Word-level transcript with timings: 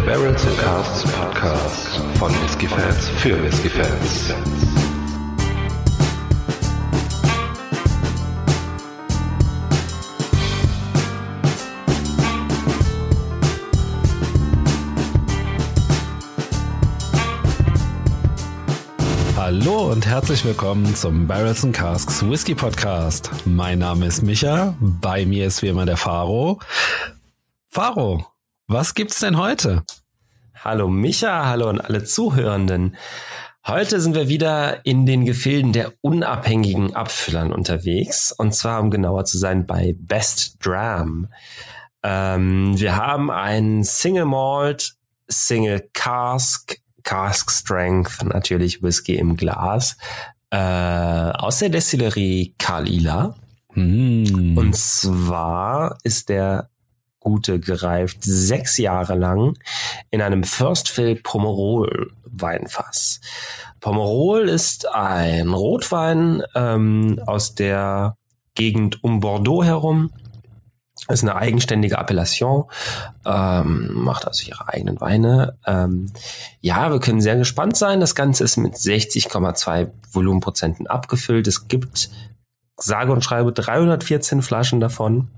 Der 0.00 0.06
Barrels 0.06 0.46
and 0.46 0.56
Casts 0.56 1.12
Podcast 1.12 2.00
von 2.18 2.32
Whiskey 2.42 2.66
Fans 2.66 3.08
für 3.18 3.42
Whiskey 3.42 3.68
Fans. 3.68 4.32
Hallo 19.36 19.92
und 19.92 20.06
herzlich 20.06 20.46
willkommen 20.46 20.94
zum 20.94 21.26
Barrels 21.26 21.62
and 21.62 21.76
Casks 21.76 22.26
Whisky 22.26 22.54
Podcast. 22.54 23.30
Mein 23.44 23.80
Name 23.80 24.06
ist 24.06 24.22
Micha, 24.22 24.74
bei 24.80 25.26
mir 25.26 25.46
ist 25.46 25.60
wie 25.60 25.68
immer 25.68 25.84
der 25.84 25.98
Faro. 25.98 26.58
Faro, 27.68 28.24
was 28.66 28.94
gibt's 28.94 29.18
denn 29.18 29.36
heute? 29.36 29.82
Hallo 30.62 30.88
Micha, 30.88 31.46
hallo 31.46 31.70
und 31.70 31.80
alle 31.80 32.04
Zuhörenden. 32.04 32.96
Heute 33.66 33.98
sind 33.98 34.14
wir 34.14 34.28
wieder 34.28 34.84
in 34.84 35.06
den 35.06 35.24
Gefilden 35.24 35.72
der 35.72 35.94
unabhängigen 36.02 36.94
Abfüllern 36.94 37.50
unterwegs 37.50 38.30
und 38.30 38.54
zwar 38.54 38.82
um 38.82 38.90
genauer 38.90 39.24
zu 39.24 39.38
sein 39.38 39.66
bei 39.66 39.94
Best 39.98 40.58
Dram. 40.62 41.28
Ähm, 42.02 42.78
wir 42.78 42.94
haben 42.94 43.30
ein 43.30 43.84
Single 43.84 44.26
Malt, 44.26 44.96
Single 45.28 45.88
Cask, 45.94 46.78
Cask 47.04 47.50
Strength, 47.50 48.22
natürlich 48.24 48.82
Whisky 48.82 49.14
im 49.14 49.36
Glas, 49.38 49.96
äh, 50.50 50.58
aus 50.58 51.60
der 51.60 51.70
Destillerie 51.70 52.54
Kalila. 52.58 53.34
Hm. 53.72 54.58
Und 54.58 54.76
zwar 54.76 55.96
ist 56.02 56.28
der 56.28 56.69
Gute 57.20 57.60
gereift 57.60 58.18
sechs 58.22 58.78
Jahre 58.78 59.14
lang 59.14 59.58
in 60.10 60.22
einem 60.22 60.42
First 60.42 60.88
Fill 60.88 61.16
Pomerol 61.16 62.12
Weinfass. 62.24 63.20
Pomerol 63.80 64.48
ist 64.48 64.88
ein 64.88 65.50
Rotwein 65.50 66.42
ähm, 66.54 67.20
aus 67.26 67.54
der 67.54 68.16
Gegend 68.54 69.04
um 69.04 69.20
Bordeaux 69.20 69.62
herum. 69.62 70.12
Ist 71.08 71.22
eine 71.22 71.34
eigenständige 71.34 71.98
Appellation, 71.98 72.66
ähm, 73.24 73.90
macht 73.94 74.26
also 74.26 74.46
ihre 74.46 74.68
eigenen 74.68 75.00
Weine. 75.00 75.58
Ähm, 75.66 76.06
ja, 76.60 76.92
wir 76.92 77.00
können 77.00 77.22
sehr 77.22 77.36
gespannt 77.36 77.76
sein. 77.76 78.00
Das 78.00 78.14
Ganze 78.14 78.44
ist 78.44 78.58
mit 78.58 78.74
60,2 78.74 79.90
Volumenprozenten 80.12 80.86
abgefüllt. 80.86 81.46
Es 81.48 81.68
gibt 81.68 82.10
sage 82.76 83.12
und 83.12 83.24
schreibe 83.24 83.52
314 83.52 84.42
Flaschen 84.42 84.80
davon 84.80 85.28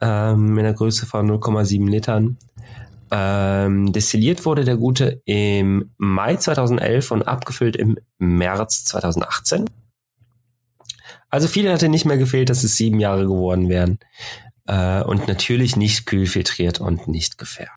ähm, 0.00 0.56
in 0.56 0.64
der 0.64 0.74
Größe 0.74 1.06
von 1.06 1.30
0,7 1.30 1.88
Litern. 1.88 2.38
Ähm, 3.10 3.92
destilliert 3.92 4.44
wurde 4.44 4.64
der 4.64 4.76
Gute 4.76 5.22
im 5.24 5.90
Mai 5.96 6.36
2011 6.36 7.10
und 7.10 7.22
abgefüllt 7.22 7.76
im 7.76 7.98
März 8.18 8.84
2018. 8.84 9.64
Also 11.30 11.48
viele 11.48 11.72
hatte 11.72 11.88
nicht 11.88 12.04
mehr 12.04 12.18
gefehlt, 12.18 12.50
dass 12.50 12.64
es 12.64 12.76
sieben 12.76 13.00
Jahre 13.00 13.24
geworden 13.24 13.68
wären. 13.68 13.98
Äh, 14.66 15.02
und 15.02 15.28
natürlich 15.28 15.76
nicht 15.76 16.06
kühlfiltriert 16.06 16.80
und 16.80 17.08
nicht 17.08 17.38
gefärbt. 17.38 17.72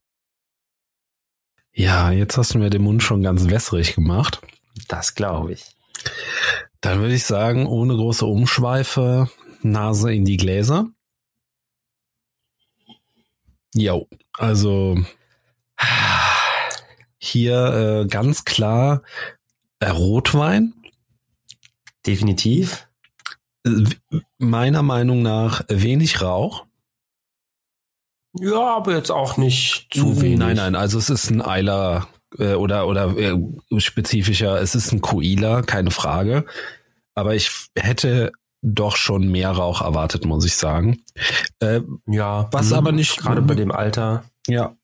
Ja, 1.74 2.12
jetzt 2.12 2.38
hast 2.38 2.54
du 2.54 2.58
mir 2.60 2.70
den 2.70 2.84
Mund 2.84 3.02
schon 3.02 3.22
ganz 3.22 3.50
wässrig 3.50 3.96
gemacht. 3.96 4.42
Das 4.90 5.16
glaube 5.16 5.54
ich. 5.54 5.66
Dann 6.82 7.00
würde 7.00 7.14
ich 7.14 7.26
sagen, 7.26 7.66
ohne 7.66 7.96
große 7.96 8.26
Umschweife, 8.26 9.30
Nase 9.62 10.14
in 10.14 10.26
die 10.26 10.38
Gläser. 10.38 10.88
Jo, 13.74 14.08
also 14.38 14.98
hier 17.18 18.04
äh, 18.04 18.08
ganz 18.08 18.46
klar 18.46 19.04
äh, 19.80 19.90
Rotwein. 19.90 20.74
Definitiv. 22.06 22.88
Meiner 24.38 24.82
Meinung 24.82 25.22
nach 25.22 25.64
wenig 25.70 26.22
Rauch. 26.22 26.66
Ja, 28.40 28.76
aber 28.78 28.96
jetzt 28.96 29.12
auch 29.12 29.38
nicht 29.38 29.88
zu 29.92 30.22
wenig. 30.22 30.40
Nein, 30.40 30.56
nein, 30.56 30.76
also 30.76 30.98
es 30.98 31.10
ist 31.10 31.30
ein 31.30 31.42
Eiler 31.42 32.08
äh, 32.38 32.54
oder 32.54 32.88
oder 32.88 33.18
äh, 33.18 33.38
spezifischer, 33.78 34.60
es 34.62 34.74
ist 34.74 34.92
ein 34.92 35.02
Kuila, 35.02 35.62
keine 35.62 35.92
Frage. 35.92 36.46
Aber 37.14 37.36
ich 37.36 37.52
hätte 37.76 38.32
doch 38.62 38.96
schon 38.96 39.28
mehr 39.30 39.52
Rauch 39.52 39.82
erwartet, 39.82 40.26
muss 40.26 40.46
ich 40.46 40.56
sagen. 40.56 41.02
Äh, 41.60 41.82
Ja, 42.08 42.48
Was 42.52 42.70
mhm. 42.70 42.76
aber 42.76 42.92
nicht- 42.92 43.18
gerade 43.18 43.42
bei 43.42 43.56
dem 43.56 43.72
Alter. 43.72 44.24
ja, 44.48 44.76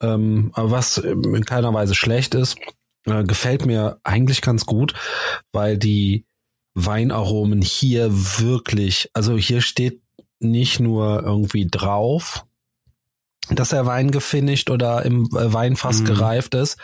ähm, 0.00 0.50
aber 0.54 0.70
was 0.72 0.98
in 0.98 1.44
keiner 1.44 1.72
Weise 1.72 1.94
schlecht 1.94 2.34
ist, 2.34 2.56
äh, 3.06 3.22
gefällt 3.24 3.64
mir 3.66 3.98
eigentlich 4.02 4.40
ganz 4.42 4.66
gut, 4.66 4.94
weil 5.52 5.78
die 5.78 6.24
Weinaromen 6.74 7.62
hier 7.62 8.08
wirklich, 8.12 9.10
also 9.14 9.36
hier 9.36 9.60
steht 9.60 10.00
nicht 10.40 10.80
nur 10.80 11.22
irgendwie 11.22 11.68
drauf, 11.70 12.44
dass 13.50 13.68
der 13.70 13.86
Wein 13.86 14.10
gefinisht 14.10 14.70
oder 14.70 15.04
im 15.04 15.26
äh, 15.36 15.52
Weinfass 15.52 16.00
Mhm. 16.00 16.04
gereift 16.06 16.54
ist. 16.54 16.78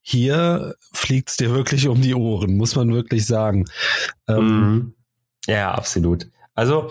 Hier 0.00 0.74
fliegt's 0.92 1.36
dir 1.36 1.50
wirklich 1.50 1.88
um 1.88 2.00
die 2.00 2.14
Ohren, 2.14 2.56
muss 2.56 2.76
man 2.76 2.92
wirklich 2.94 3.26
sagen. 3.26 3.64
Ähm, 4.26 4.46
Mhm. 4.72 4.94
Ja, 5.48 5.72
absolut. 5.72 6.28
Also 6.54 6.90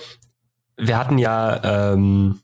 wir 0.77 0.97
hatten 0.97 1.17
ja 1.17 1.93
ähm, 1.93 2.41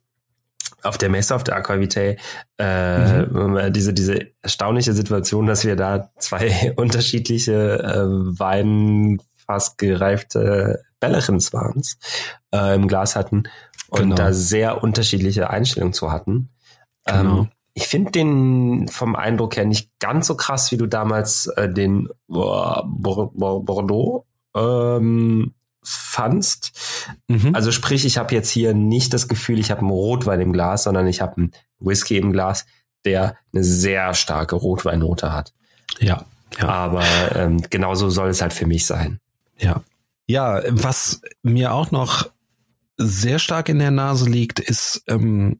auf 0.81 0.97
der 0.97 1.09
Messe 1.09 1.35
auf 1.35 1.43
der 1.43 1.55
Aquavitae 1.55 2.17
äh, 2.57 3.71
diese 3.71 3.93
diese 3.93 4.27
erstaunliche 4.41 4.93
Situation, 4.93 5.45
dass 5.47 5.65
wir 5.65 5.75
da 5.75 6.09
zwei 6.19 6.73
unterschiedliche 6.77 7.79
äh, 7.79 8.39
Weinfass 8.39 9.77
gereifte 9.77 10.83
Bellachens 10.99 11.51
waren's 11.53 11.97
äh, 12.53 12.75
im 12.75 12.87
Glas 12.87 13.15
hatten 13.15 13.43
und 13.89 13.99
Genau. 14.01 14.15
da 14.15 14.33
sehr 14.33 14.83
unterschiedliche 14.83 15.49
Einstellungen 15.49 15.93
zu 15.93 16.11
hatten. 16.11 16.49
Genau. 17.05 17.39
Ähm, 17.41 17.47
ich 17.75 17.87
finde 17.87 18.11
den 18.11 18.87
vom 18.87 19.15
Eindruck 19.15 19.55
her 19.57 19.65
nicht 19.65 19.89
ganz 19.99 20.27
so 20.27 20.35
krass, 20.35 20.71
wie 20.71 20.77
du 20.77 20.85
damals 20.87 21.47
äh, 21.57 21.67
den 21.71 22.07
Bor- 22.27 22.83
Bor- 22.87 23.31
Bor- 23.33 23.63
Bordeaux 23.65 24.25
ähm, 24.55 25.53
fandst. 25.83 26.71
mhm. 27.27 27.53
Also 27.53 27.71
sprich, 27.71 28.05
ich 28.05 28.17
habe 28.17 28.33
jetzt 28.33 28.49
hier 28.49 28.73
nicht 28.73 29.13
das 29.13 29.27
Gefühl, 29.27 29.59
ich 29.59 29.71
habe 29.71 29.81
einen 29.81 29.89
Rotwein 29.89 30.41
im 30.41 30.53
Glas, 30.53 30.83
sondern 30.83 31.07
ich 31.07 31.21
habe 31.21 31.37
einen 31.37 31.51
Whisky 31.79 32.17
im 32.17 32.31
Glas, 32.31 32.65
der 33.05 33.35
eine 33.53 33.63
sehr 33.63 34.13
starke 34.13 34.55
Rotweinnote 34.55 35.33
hat. 35.33 35.53
ja, 35.99 36.25
ja. 36.59 36.67
Aber 36.69 37.03
ähm, 37.35 37.63
genauso 37.69 38.09
soll 38.09 38.29
es 38.29 38.41
halt 38.41 38.53
für 38.53 38.67
mich 38.67 38.85
sein. 38.85 39.19
Ja. 39.57 39.81
Ja, 40.27 40.61
was 40.69 41.21
mir 41.41 41.73
auch 41.73 41.91
noch 41.91 42.29
sehr 42.97 43.39
stark 43.39 43.69
in 43.69 43.79
der 43.79 43.91
Nase 43.91 44.29
liegt, 44.29 44.59
ist 44.59 45.03
ähm, 45.07 45.59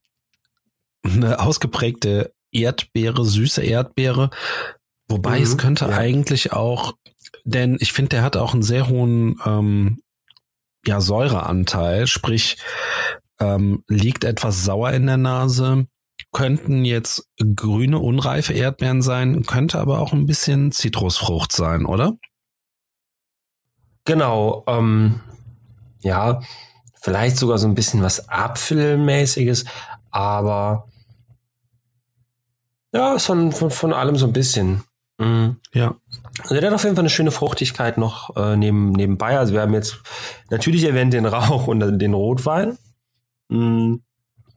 eine 1.03 1.39
ausgeprägte 1.39 2.31
Erdbeere, 2.51 3.25
süße 3.25 3.61
Erdbeere. 3.63 4.29
Wobei 5.07 5.39
Mhm, 5.39 5.43
es 5.43 5.57
könnte 5.57 5.85
ja. 5.85 5.97
eigentlich 5.97 6.53
auch, 6.53 6.93
denn 7.43 7.77
ich 7.79 7.91
finde, 7.91 8.09
der 8.09 8.23
hat 8.23 8.37
auch 8.37 8.53
einen 8.53 8.63
sehr 8.63 8.87
hohen 8.87 9.39
ähm, 9.45 9.99
ja, 10.85 11.01
Säureanteil, 11.01 12.07
sprich 12.07 12.57
ähm, 13.39 13.83
liegt 13.87 14.23
etwas 14.23 14.63
sauer 14.63 14.91
in 14.91 15.07
der 15.07 15.17
Nase. 15.17 15.87
Könnten 16.31 16.85
jetzt 16.85 17.29
grüne, 17.55 17.99
unreife 17.99 18.53
Erdbeeren 18.53 19.01
sein, 19.01 19.43
könnte 19.43 19.79
aber 19.79 19.99
auch 19.99 20.13
ein 20.13 20.25
bisschen 20.25 20.71
Zitrusfrucht 20.71 21.51
sein, 21.51 21.85
oder? 21.85 22.13
Genau, 24.05 24.63
ähm, 24.67 25.21
ja, 26.01 26.41
vielleicht 27.01 27.37
sogar 27.37 27.57
so 27.57 27.67
ein 27.67 27.75
bisschen 27.75 28.01
was 28.01 28.27
Apfelmäßiges, 28.29 29.65
aber 30.11 30.87
ja, 32.93 33.17
von, 33.17 33.51
von, 33.51 33.71
von 33.71 33.93
allem 33.93 34.17
so 34.17 34.27
ein 34.27 34.33
bisschen. 34.33 34.83
Mhm. 35.17 35.57
Ja. 35.73 35.95
Also 36.41 36.55
der 36.55 36.65
hat 36.65 36.73
auf 36.73 36.83
jeden 36.83 36.95
Fall 36.95 37.03
eine 37.03 37.09
schöne 37.09 37.31
Fruchtigkeit 37.31 37.97
noch 37.97 38.35
äh, 38.35 38.55
neben, 38.55 38.91
nebenbei. 38.91 39.37
Also 39.37 39.53
wir 39.53 39.61
haben 39.61 39.73
jetzt 39.73 39.99
natürlich 40.49 40.83
erwähnt 40.83 41.13
den 41.13 41.25
Rauch 41.25 41.67
und 41.67 41.79
den 41.79 42.13
Rotwein. 42.13 42.77
Mm, 43.49 43.95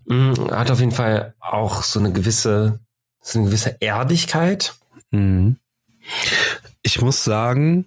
mm, 0.06 0.34
hat 0.50 0.70
auf 0.70 0.80
jeden 0.80 0.92
Fall 0.92 1.34
auch 1.40 1.82
so 1.82 2.00
eine 2.00 2.12
gewisse, 2.12 2.80
so 3.20 3.38
eine 3.38 3.48
gewisse 3.48 3.80
Erdigkeit. 3.80 4.74
Mhm. 5.10 5.56
Ich 6.82 7.00
muss 7.00 7.24
sagen, 7.24 7.86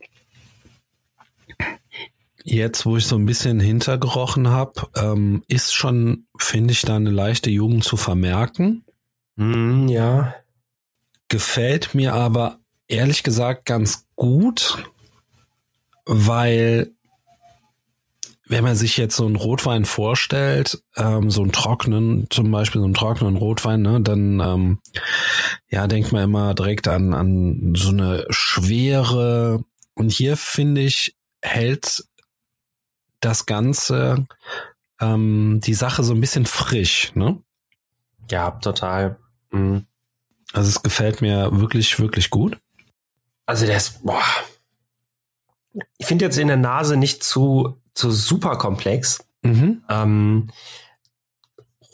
jetzt 2.44 2.86
wo 2.86 2.98
ich 2.98 3.06
so 3.06 3.16
ein 3.16 3.26
bisschen 3.26 3.60
hintergerochen 3.60 4.50
habe, 4.50 4.88
ähm, 4.96 5.44
ist 5.48 5.74
schon, 5.74 6.28
finde 6.38 6.74
ich, 6.74 6.82
da 6.82 6.96
eine 6.96 7.12
leichte 7.12 7.50
Jugend 7.50 7.84
zu 7.84 7.98
vermerken. 7.98 8.84
Mm, 9.36 9.88
ja. 9.88 10.36
Gefällt 11.30 11.96
mir 11.96 12.14
aber 12.14 12.60
ehrlich 12.88 13.24
gesagt 13.24 13.66
ganz 13.66 14.08
gut, 14.16 14.84
weil 16.06 16.92
wenn 18.48 18.64
man 18.64 18.76
sich 18.76 18.98
jetzt 18.98 19.16
so 19.16 19.28
einen 19.28 19.36
Rotwein 19.36 19.86
vorstellt, 19.86 20.84
ähm, 20.98 21.30
so 21.30 21.44
einen 21.44 21.52
trockenen, 21.52 22.26
zum 22.32 22.50
Beispiel 22.50 22.82
so 22.82 22.86
einen 22.86 22.96
trockenen 22.96 23.38
Rotwein, 23.38 23.84
ne, 23.84 24.02
dann 24.02 24.40
ähm, 24.40 24.80
ja 25.70 25.86
denkt 25.86 26.12
man 26.12 26.24
immer 26.24 26.56
direkt 26.56 26.88
an 26.88 27.14
an 27.14 27.74
so 27.76 27.90
eine 27.90 28.26
schwere. 28.32 29.64
Und 29.94 30.12
hier 30.12 30.36
finde 30.36 30.82
ich 30.82 31.16
hält 31.44 32.04
das 33.20 33.46
Ganze 33.46 34.26
ähm, 35.00 35.60
die 35.64 35.76
Sache 35.76 36.04
so 36.04 36.14
ein 36.16 36.22
bisschen 36.22 36.48
frisch, 36.48 37.14
ne? 37.14 37.42
Ja, 38.32 38.52
total. 38.52 39.20
Mhm. 39.52 39.86
Also 40.54 40.70
es 40.70 40.82
gefällt 40.82 41.22
mir 41.22 41.50
wirklich 41.52 42.00
wirklich 42.00 42.30
gut. 42.30 42.58
Also 43.46 43.66
der 43.66 43.78
ist, 43.78 44.04
boah. 44.04 44.22
Ich 45.98 46.08
finde 46.08 46.26
jetzt 46.26 46.38
in 46.38 46.48
der 46.48 46.58
Nase 46.58 46.98
nicht 46.98 47.24
zu 47.24 47.80
zu 47.94 48.12
super 48.12 48.58
komplex. 48.58 49.20
Mhm. 49.42 49.84
Ähm, 49.90 50.50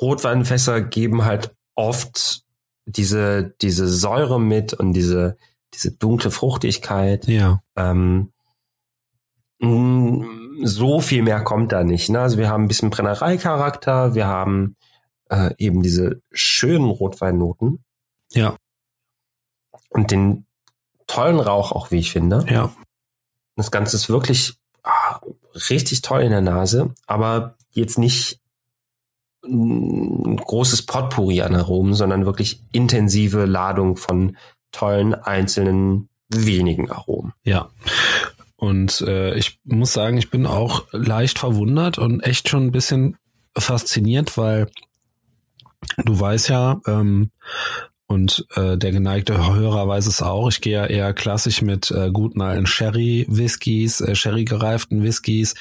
Rotweinfässer 0.01 0.81
geben 0.81 1.25
halt 1.25 1.55
oft 1.73 2.43
diese, 2.85 3.55
diese 3.61 3.87
Säure 3.87 4.39
mit 4.39 4.73
und 4.73 4.93
diese, 4.93 5.37
diese 5.73 5.91
dunkle 5.91 6.31
Fruchtigkeit. 6.31 7.27
Ja. 7.27 7.61
Ähm, 7.75 8.31
so 9.59 10.99
viel 10.99 11.23
mehr 11.23 11.41
kommt 11.41 11.71
da 11.71 11.83
nicht. 11.83 12.09
Ne? 12.09 12.19
Also 12.19 12.37
wir 12.37 12.49
haben 12.49 12.65
ein 12.65 12.67
bisschen 12.67 12.89
Brennereicharakter, 12.89 14.13
wir 14.13 14.27
haben 14.27 14.75
äh, 15.29 15.51
eben 15.57 15.81
diese 15.81 16.21
schönen 16.31 16.89
Rotweinnoten. 16.89 17.83
Ja. 18.33 18.55
Und 19.89 20.11
den 20.11 20.45
tollen 21.07 21.39
Rauch 21.39 21.71
auch, 21.71 21.91
wie 21.91 21.99
ich 21.99 22.11
finde. 22.11 22.45
Ja. 22.49 22.73
Das 23.55 23.71
Ganze 23.71 23.95
ist 23.95 24.09
wirklich 24.09 24.55
ah, 24.83 25.19
richtig 25.69 26.01
toll 26.01 26.21
in 26.21 26.31
der 26.31 26.41
Nase, 26.41 26.93
aber 27.07 27.55
jetzt 27.71 27.97
nicht 27.97 28.39
ein 29.43 30.37
großes 30.37 30.83
Potpourri 30.83 31.41
an 31.41 31.55
Aromen, 31.55 31.93
sondern 31.93 32.25
wirklich 32.25 32.63
intensive 32.71 33.45
Ladung 33.45 33.95
von 33.95 34.37
tollen 34.71 35.13
einzelnen 35.13 36.09
wenigen 36.29 36.91
Aromen. 36.91 37.33
Ja. 37.43 37.69
Und 38.57 39.01
äh, 39.01 39.35
ich 39.35 39.59
muss 39.63 39.93
sagen, 39.93 40.17
ich 40.17 40.29
bin 40.29 40.45
auch 40.45 40.85
leicht 40.91 41.39
verwundert 41.39 41.97
und 41.97 42.21
echt 42.21 42.49
schon 42.49 42.67
ein 42.67 42.71
bisschen 42.71 43.17
fasziniert, 43.57 44.37
weil 44.37 44.69
du 45.97 46.19
weißt 46.19 46.49
ja, 46.49 46.81
ähm, 46.87 47.31
und 48.07 48.45
äh, 48.55 48.77
der 48.77 48.91
geneigte 48.91 49.35
Hörer 49.55 49.87
weiß 49.87 50.05
es 50.07 50.21
auch. 50.21 50.49
Ich 50.49 50.61
gehe 50.61 50.73
ja 50.73 50.85
eher 50.85 51.13
klassisch 51.13 51.61
mit 51.61 51.89
äh, 51.91 52.11
guten 52.11 52.41
alten 52.41 52.65
Sherry-Whiskys, 52.67 54.01
äh, 54.01 54.15
Sherry-gereiften 54.15 55.03
Whiskys 55.03 55.55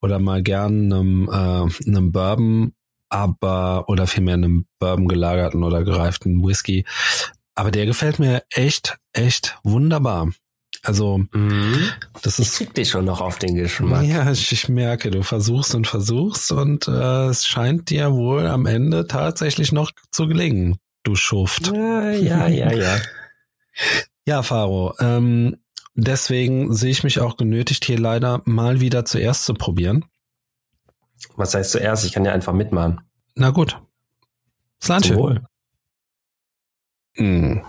oder 0.00 0.18
mal 0.18 0.42
gern 0.42 0.92
einem, 0.92 1.28
äh, 1.30 1.88
einem 1.88 2.12
Bourbon, 2.12 2.72
aber 3.08 3.88
oder 3.88 4.06
vielmehr 4.06 4.34
einem 4.34 4.66
Bourbon 4.80 5.08
gelagerten 5.08 5.62
oder 5.62 5.84
gereiften 5.84 6.44
Whisky. 6.44 6.84
Aber 7.54 7.70
der 7.70 7.86
gefällt 7.86 8.18
mir 8.18 8.42
echt, 8.50 8.96
echt 9.12 9.58
wunderbar. 9.62 10.30
Also 10.82 11.18
Mhm. 11.32 11.88
das 12.22 12.38
Ich 12.38 12.46
ist 12.48 12.56
krieg 12.58 12.74
dich 12.74 12.90
schon 12.90 13.04
noch 13.06 13.20
auf 13.20 13.38
den 13.38 13.54
Geschmack. 13.56 14.04
ja, 14.04 14.30
ich, 14.30 14.52
ich 14.52 14.68
merke, 14.68 15.10
du 15.10 15.22
versuchst 15.22 15.74
und 15.74 15.86
versuchst 15.86 16.52
und 16.52 16.86
äh, 16.86 17.26
es 17.26 17.46
scheint 17.46 17.90
dir 17.90 18.12
wohl 18.12 18.46
am 18.46 18.66
Ende 18.66 19.06
tatsächlich 19.06 19.72
noch 19.72 19.90
zu 20.10 20.26
gelingen, 20.28 20.76
du 21.06 21.14
Schuft. 21.14 21.68
Ja, 21.68 22.10
ja, 22.10 22.46
ja, 22.48 22.72
ja. 22.72 22.98
Ja, 24.28 24.42
Faro, 24.42 24.92
ähm, 24.98 25.58
deswegen 25.94 26.74
sehe 26.74 26.90
ich 26.90 27.04
mich 27.04 27.20
auch 27.20 27.36
genötigt, 27.36 27.84
hier 27.84 27.98
leider 27.98 28.42
mal 28.44 28.80
wieder 28.80 29.04
zuerst 29.04 29.44
zu 29.44 29.54
probieren. 29.54 30.04
Was 31.36 31.54
heißt 31.54 31.70
zuerst? 31.70 32.04
Ich 32.04 32.12
kann 32.12 32.24
ja 32.24 32.32
einfach 32.32 32.52
mitmachen. 32.52 33.00
Na 33.36 33.50
gut. 33.50 33.80
Slanche. 34.82 35.14
Wohl. 35.14 35.42
Mm. 37.16 37.60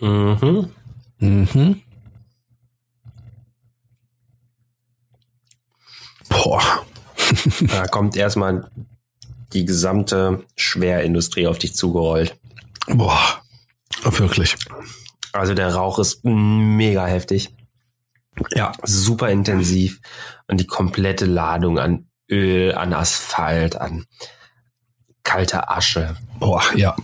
mhm. 0.00 0.70
Mhm. 1.22 1.82
Boah. 6.30 6.86
Da 7.68 7.86
kommt 7.88 8.16
erstmal 8.16 8.70
die 9.52 9.64
gesamte 9.64 10.44
Schwerindustrie 10.56 11.46
auf 11.46 11.58
dich 11.58 11.74
zugerollt. 11.74 12.36
Boah. 12.86 13.42
Wirklich. 14.02 14.56
Also 15.32 15.54
der 15.54 15.74
Rauch 15.74 15.98
ist 15.98 16.24
mega 16.24 17.06
heftig, 17.06 17.54
Ja. 18.54 18.72
super 18.82 19.28
intensiv 19.30 20.00
und 20.48 20.58
die 20.60 20.66
komplette 20.66 21.26
Ladung 21.26 21.78
an 21.78 22.08
Öl, 22.30 22.74
an 22.74 22.92
Asphalt, 22.92 23.76
an 23.76 24.06
kalter 25.22 25.70
Asche. 25.70 26.16
Boah, 26.38 26.62
ja. 26.74 26.96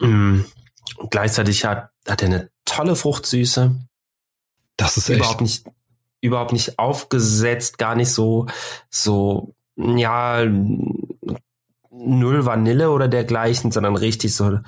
Und 0.00 0.44
gleichzeitig 1.10 1.64
hat, 1.64 1.90
hat 2.08 2.22
er 2.22 2.26
eine 2.28 2.50
tolle 2.64 2.96
Fruchtsüße, 2.96 3.74
Das 4.76 4.96
ist 4.96 5.08
echt. 5.10 5.18
überhaupt 5.18 5.40
nicht, 5.40 5.66
überhaupt 6.20 6.52
nicht 6.52 6.78
aufgesetzt, 6.78 7.78
gar 7.78 7.94
nicht 7.94 8.10
so, 8.10 8.46
so, 8.90 9.54
ja, 9.96 10.44
null 11.90 12.44
Vanille 12.46 12.90
oder 12.90 13.08
dergleichen, 13.08 13.72
sondern 13.72 13.96
richtig 13.96 14.34
so 14.34 14.58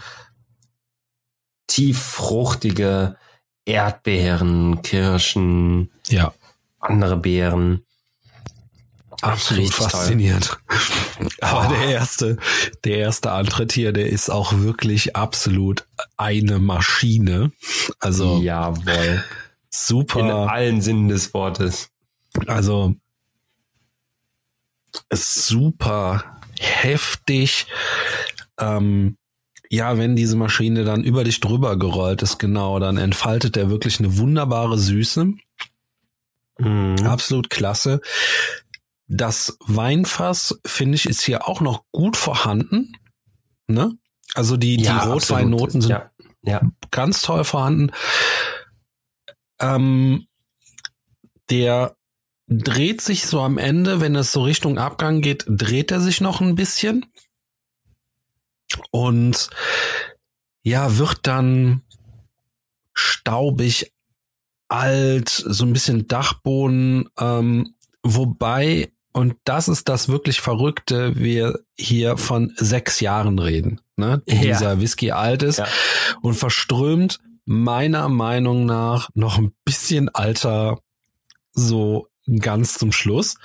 tief 1.66 1.98
fruchtige 2.00 3.16
Erdbeeren, 3.64 4.82
Kirschen, 4.82 5.90
Ja. 6.08 6.32
andere 6.80 7.16
Beeren. 7.16 7.84
Absolut 9.20 9.72
faszinierend. 9.72 10.58
Aber 11.40 11.68
Oh. 11.68 11.70
der 11.72 11.84
erste, 11.90 12.38
der 12.84 12.96
erste 12.98 13.30
Antritt 13.30 13.72
hier, 13.72 13.92
der 13.92 14.08
ist 14.08 14.30
auch 14.30 14.52
wirklich 14.58 15.14
absolut 15.14 15.86
eine 16.16 16.58
Maschine. 16.58 17.52
Also 18.00 18.40
Jawohl. 18.42 19.22
In 19.22 19.22
super. 19.70 20.50
allen 20.50 20.80
Sinnen 20.82 21.08
des 21.08 21.32
Wortes. 21.34 21.90
Also 22.48 22.96
super 25.12 26.40
heftig. 26.58 27.66
Ähm, 28.58 29.16
ja, 29.70 29.96
wenn 29.96 30.16
diese 30.16 30.36
Maschine 30.36 30.84
dann 30.84 31.02
über 31.02 31.24
dich 31.24 31.40
drüber 31.40 31.78
gerollt 31.78 32.22
ist, 32.22 32.38
genau, 32.38 32.78
dann 32.78 32.98
entfaltet 32.98 33.56
der 33.56 33.70
wirklich 33.70 33.98
eine 34.00 34.18
wunderbare 34.18 34.78
Süße. 34.78 35.32
Mhm. 36.58 36.96
Absolut 37.06 37.48
klasse. 37.50 38.00
Das 39.08 39.56
Weinfass, 39.60 40.58
finde 40.66 40.96
ich, 40.96 41.06
ist 41.06 41.22
hier 41.22 41.48
auch 41.48 41.60
noch 41.60 41.84
gut 41.90 42.16
vorhanden. 42.16 42.92
Ne? 43.66 43.96
Also 44.34 44.56
die, 44.56 44.76
die 44.76 44.84
Ja, 44.84 45.04
Rotweinnoten 45.04 45.76
absolut. 45.78 45.82
sind 45.82 45.90
Ja, 45.90 46.10
ja. 46.42 46.60
ganz 46.90 47.22
toll 47.22 47.44
vorhanden. 47.44 47.92
Ähm, 49.58 50.26
der 51.50 51.96
dreht 52.52 53.00
sich 53.00 53.26
so 53.26 53.40
am 53.40 53.58
Ende, 53.58 54.00
wenn 54.00 54.14
es 54.16 54.32
so 54.32 54.42
Richtung 54.42 54.78
Abgang 54.78 55.20
geht, 55.20 55.44
dreht 55.48 55.90
er 55.90 56.00
sich 56.00 56.20
noch 56.20 56.40
ein 56.40 56.54
bisschen. 56.54 57.06
Und 58.90 59.50
ja, 60.62 60.96
wird 60.98 61.26
dann 61.26 61.82
staubig, 62.94 63.92
alt, 64.68 65.28
so 65.28 65.64
ein 65.66 65.72
bisschen 65.72 66.06
Dachboden, 66.06 67.08
ähm, 67.18 67.74
wobei, 68.02 68.90
und 69.12 69.34
das 69.44 69.68
ist 69.68 69.88
das 69.88 70.08
wirklich 70.08 70.40
Verrückte, 70.40 71.16
wir 71.16 71.60
hier 71.76 72.16
von 72.16 72.54
sechs 72.56 73.00
Jahren 73.00 73.38
reden, 73.38 73.82
ne? 73.96 74.22
Ja. 74.26 74.40
Dieser 74.40 74.80
Whisky 74.80 75.10
alt 75.10 75.42
ist 75.42 75.58
Ja. 75.58 75.66
und 76.22 76.34
verströmt 76.34 77.18
meiner 77.44 78.08
Meinung 78.08 78.64
nach 78.64 79.10
noch 79.14 79.36
ein 79.36 79.52
bisschen 79.64 80.08
alter 80.08 80.78
so 81.52 82.08
ganz 82.38 82.74
zum 82.74 82.92
Schluss. 82.92 83.36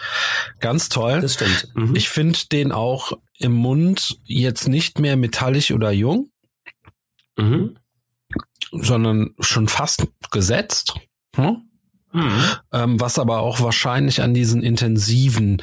Ganz 0.60 0.90
toll. 0.90 1.22
Das 1.22 1.36
stimmt. 1.36 1.70
Mhm. 1.76 1.96
Ich 1.96 2.10
finde 2.10 2.40
den 2.52 2.72
auch 2.72 3.14
im 3.40 3.54
Mund 3.54 4.18
jetzt 4.26 4.68
nicht 4.68 5.00
mehr 5.00 5.16
metallisch 5.16 5.72
oder 5.72 5.92
jung, 5.92 6.30
mhm. 7.38 7.78
sondern 8.72 9.36
schon 9.40 9.68
fast 9.68 10.08
gesetzt. 10.32 10.96
Hm? 11.36 11.64
Mhm. 12.14 12.44
Ähm, 12.72 13.00
was 13.00 13.20
aber 13.20 13.40
auch 13.40 13.62
wahrscheinlich 13.62 14.22
an 14.22 14.34
diesen 14.34 14.64
intensiven 14.64 15.62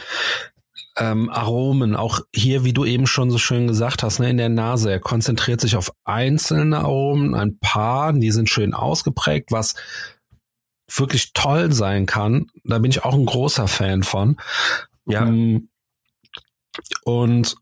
ähm, 0.97 1.29
Aromen, 1.31 1.97
auch 1.97 2.21
hier, 2.33 2.65
wie 2.65 2.73
du 2.73 2.85
eben 2.85 3.07
schon 3.07 3.31
so 3.31 3.39
schön 3.39 3.67
gesagt 3.67 4.03
hast, 4.03 4.21
ne, 4.21 4.31
in 4.31 4.37
der 4.37 4.49
Nase, 4.49 4.93
er 4.93 5.01
konzentriert 5.01 5.61
sich 5.61 5.77
auf 5.77 5.93
einzelne 6.05 6.79
Aromen, 6.79 7.35
ein 7.35 7.59
paar, 7.59 8.13
die 8.13 8.31
sind 8.31 8.49
schön 8.49 8.75
ausgeprägt, 8.75 9.51
was 9.51 9.75
wirklich 10.97 11.33
toll 11.33 11.73
sein 11.73 12.07
kann. 12.07 12.47
Da 12.65 12.79
bin 12.79 12.91
ich 12.91 13.05
auch 13.05 13.15
ein 13.15 13.27
großer 13.27 13.69
Fan 13.69 14.03
von. 14.03 14.37
Ja. 15.07 15.25
Mm, 15.25 15.69
Und 17.05 17.57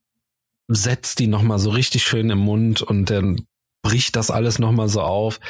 setzt 0.69 1.19
die 1.19 1.27
nochmal 1.27 1.59
so 1.59 1.71
richtig 1.71 2.05
schön 2.05 2.31
im 2.31 2.39
Mund 2.39 2.83
und 2.83 3.11
dann 3.11 3.47
bricht 3.83 4.15
das 4.15 4.31
alles 4.31 4.59
nochmal 4.59 4.89
so 4.89 5.03
auf. 5.03 5.41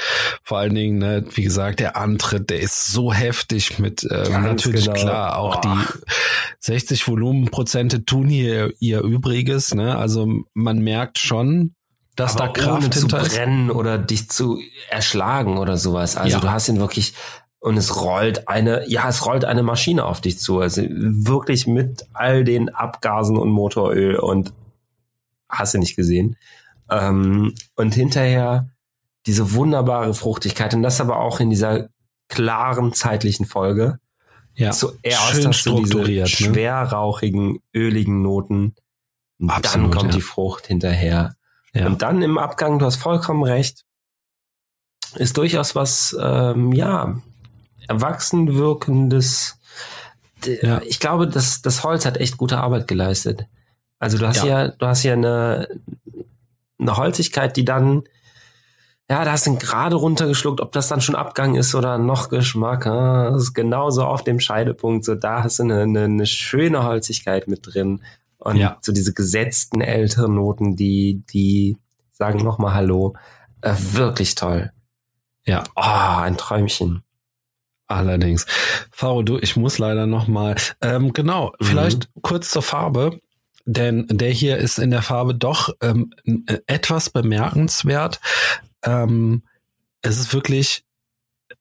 Vor 0.42 0.58
allen 0.58 0.74
Dingen, 0.74 0.98
ne, 0.98 1.24
wie 1.34 1.42
gesagt, 1.42 1.80
der 1.80 1.96
Antritt, 1.96 2.48
der 2.50 2.60
ist 2.60 2.86
so 2.86 3.12
heftig 3.12 3.78
mit 3.78 4.06
ähm, 4.10 4.42
natürlich 4.42 4.86
genau. 4.86 4.98
klar, 4.98 5.38
auch 5.38 5.58
oh. 5.58 5.60
die 5.60 5.84
60 6.60 7.06
Volumenprozente 7.06 8.04
tun 8.04 8.28
hier 8.28 8.72
ihr 8.80 9.00
Übriges. 9.02 9.74
Ne? 9.74 9.96
Also 9.96 10.26
man 10.54 10.78
merkt 10.78 11.18
schon, 11.18 11.74
dass 12.16 12.36
Aber 12.36 12.46
da 12.46 12.52
Kraft 12.52 12.68
ohne 12.70 12.94
hinter 12.94 13.00
zu 13.00 13.06
brennen 13.08 13.68
ist. 13.68 13.74
oder 13.74 13.98
dich 13.98 14.30
zu 14.30 14.60
erschlagen 14.90 15.58
oder 15.58 15.76
sowas. 15.76 16.16
Also 16.16 16.36
ja. 16.36 16.40
du 16.40 16.50
hast 16.50 16.68
ihn 16.68 16.80
wirklich 16.80 17.14
und 17.62 17.76
es 17.76 18.02
rollt 18.02 18.48
eine, 18.48 18.88
ja, 18.88 19.08
es 19.08 19.24
rollt 19.24 19.44
eine 19.44 19.62
Maschine 19.62 20.04
auf 20.04 20.20
dich 20.20 20.40
zu. 20.40 20.58
Also 20.58 20.82
wirklich 20.90 21.68
mit 21.68 22.04
all 22.12 22.42
den 22.42 22.74
Abgasen 22.74 23.38
und 23.38 23.50
Motoröl 23.50 24.16
und 24.16 24.52
hast 25.48 25.72
du 25.72 25.78
nicht 25.78 25.94
gesehen. 25.94 26.36
Ähm, 26.90 27.54
und 27.76 27.94
hinterher 27.94 28.68
diese 29.26 29.54
wunderbare 29.54 30.12
Fruchtigkeit 30.12 30.74
und 30.74 30.82
das 30.82 31.00
aber 31.00 31.20
auch 31.20 31.38
in 31.38 31.50
dieser 31.50 31.88
klaren 32.28 32.94
zeitlichen 32.94 33.46
Folge. 33.46 34.00
Ja, 34.54 34.72
zuerst 34.72 35.30
schön 35.30 35.46
hast 35.46 35.64
du 35.64 35.84
diese 35.84 35.98
ne? 35.98 36.26
schwerrauchigen, 36.26 37.60
öligen 37.72 38.22
Noten. 38.22 38.74
Absolut, 39.46 39.86
dann 39.86 39.90
kommt 39.98 40.12
ja. 40.12 40.16
die 40.18 40.22
Frucht 40.22 40.66
hinterher. 40.66 41.36
Ja. 41.74 41.86
Und 41.86 42.02
dann 42.02 42.22
im 42.22 42.38
Abgang, 42.38 42.80
du 42.80 42.86
hast 42.86 42.96
vollkommen 42.96 43.44
recht, 43.44 43.84
ist 45.14 45.36
durchaus 45.36 45.76
was, 45.76 46.16
ähm, 46.20 46.72
ja, 46.72 47.22
erwachsen 47.88 48.54
wirkendes. 48.54 49.58
Ja. 50.44 50.80
Ich 50.84 51.00
glaube, 51.00 51.28
das, 51.28 51.62
das 51.62 51.84
Holz 51.84 52.04
hat 52.04 52.16
echt 52.16 52.36
gute 52.36 52.58
Arbeit 52.58 52.88
geleistet. 52.88 53.46
Also 53.98 54.18
du 54.18 54.26
hast 54.26 54.42
ja, 54.42 54.64
ja 54.64 54.68
du 54.68 54.86
hast 54.86 55.04
ja 55.04 55.12
eine, 55.12 55.68
eine 56.78 56.96
Holzigkeit, 56.96 57.56
die 57.56 57.64
dann, 57.64 58.02
ja, 59.08 59.24
da 59.24 59.32
hast 59.32 59.46
du 59.46 59.56
gerade 59.56 59.94
runtergeschluckt, 59.94 60.60
ob 60.60 60.72
das 60.72 60.88
dann 60.88 61.00
schon 61.00 61.14
Abgang 61.14 61.54
ist 61.54 61.74
oder 61.74 61.98
noch 61.98 62.28
Geschmack. 62.28 62.86
Ah, 62.86 63.30
das 63.30 63.42
ist 63.42 63.54
genauso 63.54 64.04
auf 64.04 64.24
dem 64.24 64.40
Scheidepunkt. 64.40 65.04
So, 65.04 65.14
da 65.14 65.44
hast 65.44 65.60
du 65.60 65.64
eine, 65.64 65.82
eine, 65.82 66.04
eine 66.04 66.26
schöne 66.26 66.82
Holzigkeit 66.82 67.46
mit 67.46 67.60
drin. 67.62 68.02
Und 68.38 68.56
ja. 68.56 68.76
so 68.80 68.92
diese 68.92 69.14
gesetzten 69.14 69.80
älteren 69.80 70.34
Noten, 70.34 70.74
die, 70.74 71.22
die 71.30 71.76
sagen 72.10 72.40
nochmal 72.40 72.74
Hallo. 72.74 73.14
Äh, 73.60 73.74
wirklich 73.92 74.34
toll. 74.34 74.72
Ja. 75.44 75.62
Oh, 75.76 75.80
ein 75.80 76.36
Träumchen. 76.36 77.02
Allerdings. 77.92 78.46
Faro, 78.90 79.22
du, 79.22 79.38
ich 79.38 79.56
muss 79.56 79.78
leider 79.78 80.06
nochmal. 80.06 80.56
Ähm, 80.80 81.12
genau, 81.12 81.52
mhm. 81.58 81.64
vielleicht 81.64 82.08
kurz 82.22 82.50
zur 82.50 82.62
Farbe. 82.62 83.20
Denn 83.64 84.06
der 84.10 84.30
hier 84.30 84.56
ist 84.56 84.78
in 84.78 84.90
der 84.90 85.02
Farbe 85.02 85.34
doch 85.34 85.72
ähm, 85.80 86.12
etwas 86.66 87.10
bemerkenswert. 87.10 88.20
Ähm, 88.84 89.42
es 90.00 90.18
ist 90.18 90.34
wirklich 90.34 90.84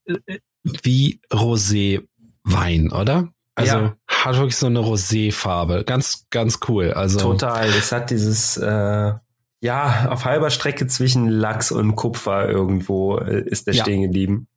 äh, 0.06 0.40
wie 0.64 1.20
Rosé-Wein, 1.32 2.92
oder? 2.92 3.30
Also 3.54 3.78
ja. 3.78 3.96
hat 4.08 4.36
wirklich 4.38 4.58
so 4.58 4.68
eine 4.68 4.80
Rosé-Farbe. 4.80 5.84
Ganz, 5.84 6.26
ganz 6.30 6.60
cool. 6.68 6.94
Also 6.94 7.20
total. 7.20 7.68
Es 7.70 7.92
hat 7.92 8.10
dieses 8.10 8.58
äh, 8.58 9.14
ja 9.60 10.10
auf 10.10 10.26
halber 10.26 10.50
Strecke 10.50 10.88
zwischen 10.88 11.28
Lachs 11.28 11.72
und 11.72 11.96
Kupfer 11.96 12.50
irgendwo 12.50 13.18
äh, 13.18 13.44
ist 13.46 13.68
der 13.68 13.76
ja. 13.76 13.84
stehen 13.84 14.02
geblieben. 14.04 14.48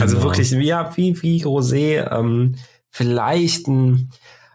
Also 0.00 0.16
genau. 0.16 0.28
wirklich 0.28 0.50
ja 0.50 0.96
wie 0.96 1.20
wie 1.22 1.44
Rosé. 1.44 2.10
Ähm, 2.10 2.56
vielleicht 2.90 3.68
ein 3.68 4.10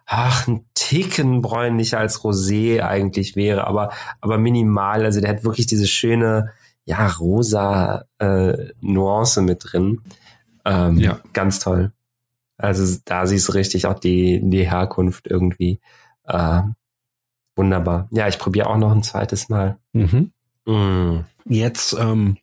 ach, 0.06 0.48
ein 0.48 0.66
Ticken 0.74 1.42
bräunlicher 1.42 2.00
als 2.00 2.22
Rosé 2.22 2.82
eigentlich 2.82 3.36
wäre, 3.36 3.68
aber 3.68 3.92
aber 4.22 4.38
minimal. 4.38 5.06
Also 5.06 5.22
der 5.22 5.30
hat 5.30 5.44
wirklich 5.44 5.66
diese 5.66 5.88
schöne 5.88 6.52
ja 6.86 7.08
rosa 7.08 8.06
äh, 8.20 8.72
Nuance 8.82 9.42
mit 9.42 9.64
drin. 9.72 10.02
Ähm, 10.66 10.98
ja, 10.98 11.20
ganz 11.34 11.60
toll. 11.60 11.92
Also 12.58 13.00
da 13.06 13.26
siehst 13.26 13.50
du 13.50 13.54
richtig 13.54 13.88
auch 13.88 14.00
die, 14.00 14.42
die 14.44 14.70
Herkunft 14.70 15.28
irgendwie. 15.28 15.80
Äh, 16.26 16.62
wunderbar. 17.56 18.08
Ja, 18.12 18.28
ich 18.28 18.40
probiere 18.40 18.68
auch 18.70 18.78
noch 18.78 18.92
ein 18.92 19.04
zweites 19.04 19.50
Mal. 19.50 19.78
Mhm. 19.92 20.32
Mm. 20.66 21.26
Jetzt 21.46 21.94
ähm, 22.00 22.38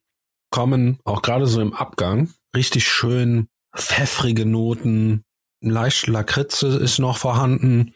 kommen 0.51 0.99
auch 1.05 1.23
gerade 1.23 1.47
so 1.47 1.61
im 1.61 1.73
Abgang 1.73 2.29
richtig 2.55 2.89
schön 2.89 3.49
pfeffrige 3.77 4.47
Noten. 4.47 5.25
Leicht 5.63 6.07
Lakritze 6.07 6.69
ist 6.69 6.99
noch 6.99 7.19
vorhanden, 7.19 7.95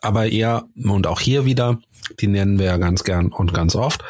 aber 0.00 0.26
eher, 0.30 0.64
und 0.74 1.06
auch 1.06 1.20
hier 1.20 1.44
wieder, 1.44 1.78
die 2.20 2.28
nennen 2.28 2.58
wir 2.58 2.66
ja 2.66 2.76
ganz 2.78 3.04
gern 3.04 3.30
und 3.30 3.52
ganz 3.52 3.76
oft, 3.76 4.02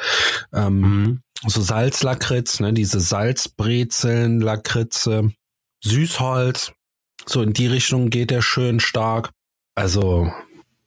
ähm, 0.52 0.80
mhm. 0.80 1.22
so 1.44 1.60
Salzlakritz, 1.60 2.60
ne, 2.60 2.72
diese 2.72 3.00
Salzbrezeln, 3.00 4.40
Lakritze, 4.40 5.32
Süßholz, 5.82 6.72
so 7.26 7.42
in 7.42 7.52
die 7.52 7.66
Richtung 7.66 8.10
geht 8.10 8.30
er 8.30 8.42
schön 8.42 8.78
stark. 8.78 9.30
Also 9.74 10.32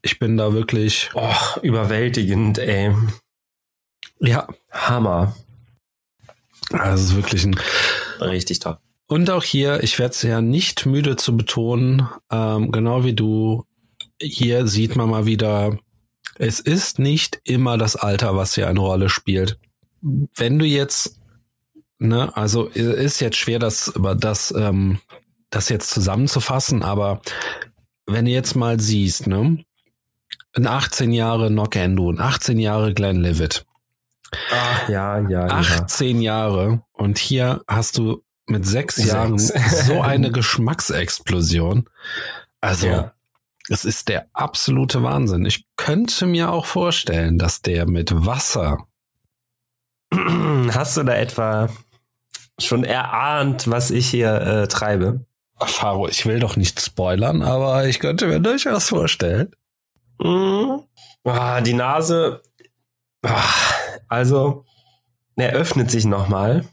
ich 0.01 0.17
bin 0.17 0.37
da 0.37 0.53
wirklich 0.53 1.09
oh, 1.13 1.59
überwältigend, 1.61 2.57
ey. 2.57 2.95
Ja. 4.19 4.47
Hammer. 4.71 5.35
Also 6.71 7.03
es 7.03 7.09
ist 7.09 7.15
wirklich 7.15 7.43
ein 7.45 7.59
richtig 8.21 8.59
toll. 8.59 8.77
Und 9.07 9.29
auch 9.29 9.43
hier, 9.43 9.83
ich 9.83 9.99
werde 9.99 10.11
es 10.11 10.21
ja 10.21 10.41
nicht 10.41 10.85
müde 10.85 11.15
zu 11.15 11.37
betonen, 11.37 12.09
ähm, 12.29 12.71
genau 12.71 13.05
wie 13.05 13.13
du, 13.13 13.63
hier 14.21 14.67
sieht 14.67 14.95
man 14.95 15.09
mal 15.09 15.25
wieder, 15.25 15.77
es 16.35 16.59
ist 16.59 16.99
nicht 16.99 17.39
immer 17.43 17.77
das 17.77 17.95
Alter, 17.95 18.35
was 18.35 18.55
hier 18.55 18.67
eine 18.67 18.81
Rolle 18.81 19.09
spielt. 19.09 19.59
Wenn 20.01 20.59
du 20.59 20.65
jetzt, 20.65 21.19
ne, 21.99 22.35
also 22.35 22.65
ist 22.65 23.21
jetzt 23.21 23.37
schwer, 23.37 23.59
das, 23.59 23.93
das 24.17 24.53
ähm, 24.55 24.99
das 25.49 25.69
jetzt 25.69 25.89
zusammenzufassen, 25.89 26.83
aber 26.83 27.21
wenn 28.05 28.25
du 28.25 28.31
jetzt 28.31 28.55
mal 28.55 28.79
siehst, 28.79 29.27
ne, 29.27 29.63
ein 30.53 30.67
18 30.67 31.11
Jahre 31.11 31.49
Knock 31.49 31.75
Endo, 31.75 32.11
ein 32.11 32.19
18 32.19 32.59
Jahre 32.59 32.93
Glenn 32.93 33.21
Levitt. 33.21 33.65
Ach, 34.51 34.89
ja, 34.89 35.19
ja, 35.29 35.45
18 35.45 36.21
ja. 36.21 36.33
Jahre 36.33 36.83
und 36.91 37.17
hier 37.17 37.63
hast 37.67 37.97
du 37.97 38.23
mit 38.47 38.65
sechs, 38.65 38.95
sechs. 38.95 39.07
Jahren 39.07 39.37
so 39.85 40.01
eine 40.01 40.31
Geschmacksexplosion. 40.31 41.89
Also, 42.61 42.87
ja. 42.87 43.13
es 43.69 43.85
ist 43.85 44.09
der 44.09 44.27
absolute 44.33 45.03
Wahnsinn. 45.03 45.45
Ich 45.45 45.65
könnte 45.75 46.25
mir 46.25 46.51
auch 46.51 46.65
vorstellen, 46.65 47.37
dass 47.37 47.61
der 47.61 47.87
mit 47.87 48.25
Wasser. 48.25 48.87
Hast 50.13 50.97
du 50.97 51.03
da 51.03 51.13
etwa 51.13 51.69
schon 52.59 52.83
erahnt, 52.83 53.69
was 53.69 53.91
ich 53.91 54.09
hier 54.09 54.41
äh, 54.41 54.67
treibe? 54.67 55.25
Faro, 55.59 56.07
ich 56.07 56.25
will 56.25 56.39
doch 56.39 56.55
nicht 56.55 56.79
spoilern, 56.79 57.41
aber 57.41 57.85
ich 57.87 57.99
könnte 57.99 58.27
mir 58.27 58.39
durchaus 58.39 58.89
vorstellen. 58.89 59.51
Mhm. 60.19 60.83
Ah, 61.23 61.61
die 61.61 61.73
Nase, 61.73 62.41
ah, 63.23 63.43
also, 64.07 64.65
er 65.35 65.53
öffnet 65.53 65.91
sich 65.91 66.05
nochmal. 66.05 66.65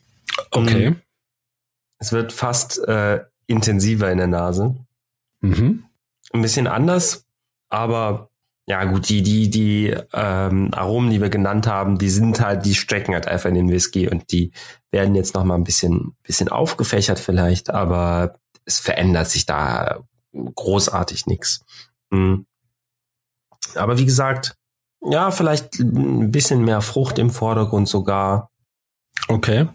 Okay. 0.50 0.97
Es 2.04 2.12
wird 2.12 2.34
fast 2.34 2.87
äh, 2.87 3.25
intensiver 3.46 4.12
in 4.12 4.18
der 4.18 4.26
Nase. 4.26 4.75
Mhm. 5.40 5.84
Ein 6.34 6.42
bisschen 6.42 6.66
anders, 6.66 7.25
aber 7.70 8.28
ja 8.66 8.84
gut, 8.84 9.08
die, 9.08 9.23
die, 9.23 9.49
die 9.49 9.96
ähm, 10.12 10.68
Aromen, 10.75 11.11
die 11.11 11.23
wir 11.23 11.30
genannt 11.30 11.66
haben, 11.66 11.96
die 11.96 12.11
sind 12.11 12.40
halt, 12.40 12.66
die 12.66 12.75
strecken 12.75 13.14
halt 13.14 13.26
einfach 13.26 13.49
in 13.49 13.54
den 13.54 13.70
Whisky 13.70 14.06
und 14.06 14.30
die 14.32 14.52
werden 14.90 15.14
jetzt 15.14 15.34
nochmal 15.34 15.56
ein 15.56 15.64
bisschen, 15.64 16.14
bisschen 16.23 16.50
aufgefächert 16.50 17.18
vielleicht, 17.18 17.70
aber 17.70 18.34
es 18.66 18.80
verändert 18.80 19.30
sich 19.30 19.46
da 19.46 20.00
großartig 20.34 21.25
nichts. 21.25 21.64
Mhm. 22.11 22.44
Aber 23.76 23.96
wie 23.96 24.04
gesagt, 24.04 24.56
ja, 25.00 25.30
vielleicht 25.30 25.78
ein 25.80 26.30
bisschen 26.30 26.64
mehr 26.64 26.82
Frucht 26.82 27.18
im 27.18 27.30
Vordergrund 27.30 27.88
sogar. 27.88 28.50
Okay. 29.28 29.68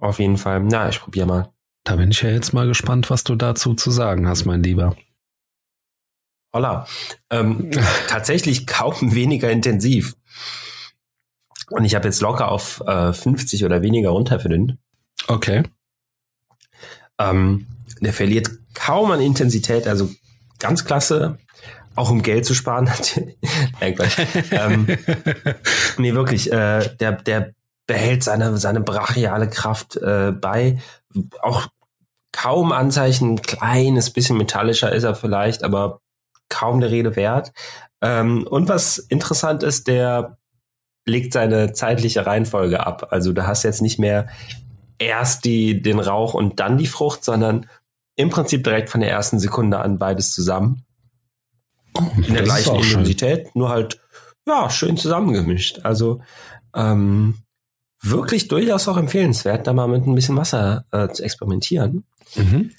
Auf 0.00 0.18
jeden 0.18 0.38
Fall. 0.38 0.60
Na, 0.60 0.88
ich 0.88 0.98
probiere 1.00 1.26
mal. 1.26 1.53
Da 1.84 1.96
bin 1.96 2.10
ich 2.10 2.22
ja 2.22 2.30
jetzt 2.30 2.54
mal 2.54 2.66
gespannt, 2.66 3.10
was 3.10 3.24
du 3.24 3.36
dazu 3.36 3.74
zu 3.74 3.90
sagen 3.90 4.26
hast, 4.26 4.46
mein 4.46 4.62
Lieber. 4.62 4.96
Holla. 6.54 6.86
Ähm, 7.30 7.70
tatsächlich 8.08 8.66
kaum 8.66 8.94
weniger 9.14 9.50
intensiv. 9.50 10.16
Und 11.70 11.84
ich 11.84 11.94
habe 11.94 12.06
jetzt 12.06 12.20
locker 12.20 12.50
auf 12.50 12.82
äh, 12.86 13.12
50 13.12 13.64
oder 13.64 13.82
weniger 13.82 14.10
runterverdünnt. 14.10 14.76
Okay. 15.26 15.62
Ähm, 17.18 17.66
der 18.00 18.12
verliert 18.12 18.50
kaum 18.74 19.10
an 19.10 19.20
Intensität, 19.20 19.86
also 19.86 20.10
ganz 20.58 20.84
klasse, 20.84 21.38
auch 21.94 22.10
um 22.10 22.22
Geld 22.22 22.44
zu 22.44 22.54
sparen. 22.54 22.90
Nein, 23.80 23.96
ähm, 24.50 24.86
nee, 25.96 26.14
wirklich, 26.14 26.52
äh, 26.52 26.88
der, 26.96 27.12
der 27.12 27.54
behält 27.86 28.22
seine, 28.22 28.56
seine 28.56 28.80
brachiale 28.80 29.48
Kraft 29.48 29.96
äh, 29.96 30.32
bei. 30.32 30.78
Auch 31.40 31.68
kaum 32.34 32.72
Anzeichen, 32.72 33.40
kleines 33.42 34.10
bisschen 34.10 34.36
metallischer 34.36 34.92
ist 34.92 35.04
er 35.04 35.14
vielleicht, 35.14 35.62
aber 35.62 36.00
kaum 36.48 36.80
der 36.80 36.90
Rede 36.90 37.14
wert. 37.14 37.52
Ähm, 38.02 38.44
und 38.48 38.68
was 38.68 38.98
interessant 38.98 39.62
ist, 39.62 39.86
der 39.86 40.36
legt 41.06 41.32
seine 41.32 41.72
zeitliche 41.72 42.26
Reihenfolge 42.26 42.84
ab. 42.84 43.08
Also 43.10 43.32
du 43.32 43.46
hast 43.46 43.62
jetzt 43.62 43.82
nicht 43.82 44.00
mehr 44.00 44.26
erst 44.98 45.44
die, 45.44 45.80
den 45.80 46.00
Rauch 46.00 46.34
und 46.34 46.58
dann 46.58 46.76
die 46.76 46.88
Frucht, 46.88 47.24
sondern 47.24 47.68
im 48.16 48.30
Prinzip 48.30 48.64
direkt 48.64 48.90
von 48.90 49.00
der 49.00 49.10
ersten 49.10 49.38
Sekunde 49.38 49.78
an 49.78 49.98
beides 49.98 50.32
zusammen. 50.32 50.84
In 52.16 52.34
der 52.34 52.42
gleichen 52.42 52.74
Intensität, 52.74 53.54
nur 53.54 53.68
halt, 53.68 54.00
ja, 54.46 54.68
schön 54.70 54.96
zusammengemischt. 54.96 55.80
Also 55.84 56.20
ähm, 56.74 57.43
wirklich 58.04 58.48
durchaus 58.48 58.88
auch 58.88 58.96
empfehlenswert, 58.96 59.66
da 59.66 59.72
mal 59.72 59.88
mit 59.88 60.06
ein 60.06 60.14
bisschen 60.14 60.36
Wasser 60.36 60.84
äh, 60.92 61.08
zu 61.08 61.22
experimentieren. 61.22 62.04
Mhm. 62.34 62.72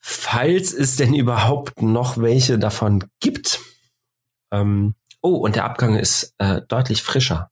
Falls 0.00 0.72
es 0.72 0.96
denn 0.96 1.14
überhaupt 1.14 1.80
noch 1.80 2.18
welche 2.18 2.58
davon 2.58 3.04
gibt. 3.20 3.60
Ähm, 4.50 4.94
oh, 5.22 5.36
und 5.36 5.56
der 5.56 5.64
Abgang 5.64 5.96
ist 5.96 6.34
äh, 6.38 6.60
deutlich 6.68 7.02
frischer. 7.02 7.50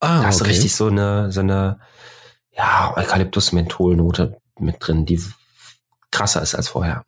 Ah, 0.00 0.20
da 0.20 0.26
hast 0.26 0.40
okay. 0.40 0.50
du 0.50 0.54
richtig 0.54 0.74
so 0.74 0.88
eine, 0.88 1.32
so 1.32 1.40
eine, 1.40 1.80
ja, 2.52 2.94
Eukalyptus-Menthol-Note 2.96 4.40
mit 4.58 4.76
drin, 4.80 5.06
die 5.06 5.20
krasser 6.10 6.42
ist 6.42 6.54
als 6.54 6.68
vorher. 6.68 7.04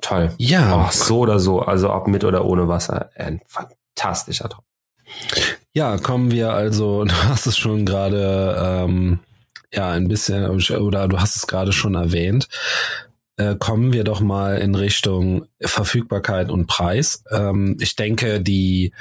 Toll. 0.00 0.34
Ja. 0.38 0.86
Oh, 0.86 0.90
so 0.90 1.20
oder 1.20 1.38
so, 1.38 1.60
also 1.60 1.92
ob 1.92 2.06
mit 2.08 2.24
oder 2.24 2.44
ohne 2.44 2.68
Wasser, 2.68 3.10
ein 3.16 3.40
fantastischer 3.46 4.48
Traum. 4.48 4.64
Ja, 5.78 5.96
kommen 5.96 6.32
wir 6.32 6.54
also, 6.54 7.04
du 7.04 7.14
hast 7.14 7.46
es 7.46 7.56
schon 7.56 7.86
gerade, 7.86 8.56
ähm, 8.60 9.20
ja, 9.72 9.90
ein 9.90 10.08
bisschen, 10.08 10.44
oder 10.44 11.06
du 11.06 11.20
hast 11.20 11.36
es 11.36 11.46
gerade 11.46 11.72
schon 11.72 11.94
erwähnt, 11.94 12.48
äh, 13.36 13.54
kommen 13.54 13.92
wir 13.92 14.02
doch 14.02 14.20
mal 14.20 14.58
in 14.58 14.74
Richtung 14.74 15.46
Verfügbarkeit 15.60 16.50
und 16.50 16.66
Preis. 16.66 17.22
Ähm, 17.30 17.76
ich 17.78 17.94
denke, 17.94 18.40
die 18.40 18.92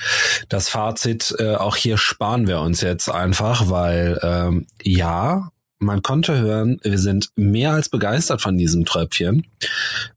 das 0.50 0.70
Fazit 0.70 1.34
äh, 1.40 1.56
auch 1.56 1.76
hier 1.76 1.98
sparen 1.98 2.48
wir 2.48 2.60
uns 2.60 2.82
jetzt 2.82 3.10
einfach, 3.10 3.72
weil 3.72 4.20
ähm, 4.22 4.68
ja, 4.84 5.50
man 5.80 6.04
konnte 6.04 6.38
hören, 6.38 6.80
wir 6.84 7.00
sind 7.00 7.32
mehr 7.36 7.72
als 7.72 7.90
begeistert 7.90 8.40
von 8.40 8.56
diesem 8.56 8.86
Tröpfchen 8.86 9.48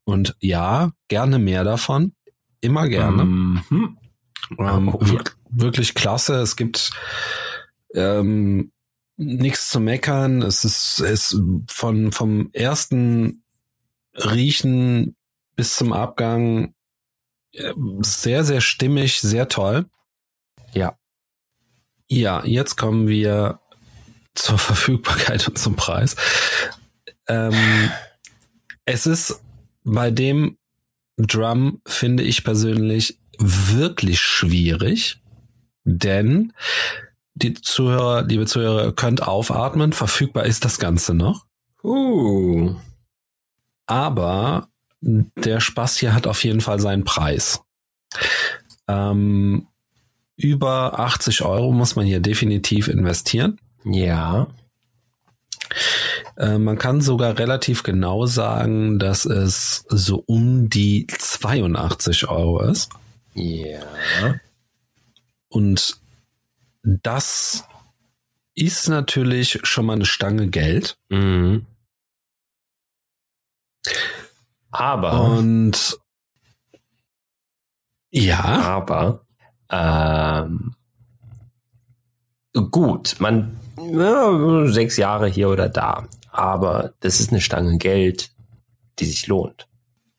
und 0.05 0.37
ja, 0.41 0.93
gerne 1.09 1.39
mehr 1.39 1.65
davon, 1.65 2.13
immer 2.61 2.87
gerne. 2.87 3.25
Mhm. 3.25 3.97
Ähm, 4.59 4.95
wirklich 5.51 5.95
klasse. 5.95 6.37
Es 6.37 6.57
gibt 6.57 6.91
ähm, 7.95 8.73
nichts 9.17 9.69
zu 9.69 9.81
meckern. 9.81 10.43
Es 10.43 10.65
ist, 10.65 11.01
es 11.01 11.37
von 11.69 12.13
vom 12.13 12.51
ersten 12.53 13.43
Riechen 14.15 15.17
bis 15.57 15.77
zum 15.77 15.93
Abgang 15.93 16.75
äh, 17.53 17.73
sehr, 18.01 18.45
sehr 18.45 18.61
stimmig, 18.61 19.21
sehr 19.21 19.49
toll. 19.49 19.87
Ja. 20.73 20.97
Ja, 22.09 22.45
jetzt 22.45 22.77
kommen 22.77 23.09
wir 23.09 23.61
zur 24.35 24.59
Verfügbarkeit 24.59 25.49
und 25.49 25.59
zum 25.59 25.77
Preis. 25.77 26.17
Ähm, 27.29 27.91
es 28.85 29.07
ist 29.07 29.41
bei 29.85 30.11
dem 30.11 30.57
Drum, 31.17 31.83
finde 31.87 32.23
ich 32.23 32.45
persönlich, 32.45 33.19
wirklich 33.39 34.21
schwierig, 34.21 35.21
denn 35.99 36.53
die 37.35 37.55
Zuhörer, 37.55 38.23
liebe 38.23 38.47
Zuhörer, 38.47 38.93
könnt 38.93 39.23
aufatmen. 39.27 39.93
Verfügbar 39.93 40.45
ist 40.45 40.65
das 40.65 40.79
Ganze 40.79 41.15
noch. 41.15 41.47
Uh. 41.83 42.75
Aber 43.87 44.69
der 45.01 45.61
Spaß 45.61 45.97
hier 45.97 46.15
hat 46.15 46.27
auf 46.27 46.45
jeden 46.45 46.61
Fall 46.61 46.79
seinen 46.79 47.05
Preis. 47.05 47.63
Ähm, 48.87 49.67
über 50.37 50.99
80 50.99 51.43
Euro 51.43 51.73
muss 51.73 51.97
man 51.97 52.07
hier 52.07 52.21
definitiv 52.21 52.89
investieren. 52.89 53.59
Ja. 53.85 54.49
Äh, 56.37 56.59
man 56.59 56.79
kann 56.79 57.01
sogar 57.01 57.39
relativ 57.39 57.83
genau 57.83 58.27
sagen, 58.27 58.99
dass 58.99 59.25
es 59.25 59.85
so 59.89 60.23
um 60.27 60.69
die 60.69 61.07
82 61.07 62.29
Euro 62.29 62.63
ist. 62.63 62.91
Ja. 63.35 63.81
Und 65.51 66.01
das 66.83 67.65
ist 68.55 68.89
natürlich 68.89 69.61
schon 69.65 69.87
mal 69.87 69.95
eine 69.95 70.07
Stange 70.07 70.49
Geld. 70.49 70.97
Mhm. 71.09 71.67
Aber. 74.71 75.21
Und 75.21 75.99
ja. 78.11 78.43
Aber. 78.43 79.27
Ähm, 79.71 80.75
gut, 82.71 83.17
man 83.19 83.59
ja, 83.77 84.67
sechs 84.67 84.97
Jahre 84.97 85.29
hier 85.29 85.49
oder 85.49 85.69
da. 85.69 86.09
Aber 86.31 86.95
das 87.01 87.21
ist 87.21 87.31
eine 87.31 87.41
Stange 87.41 87.79
Geld, 87.79 88.31
die 88.99 89.05
sich 89.05 89.27
lohnt. 89.27 89.67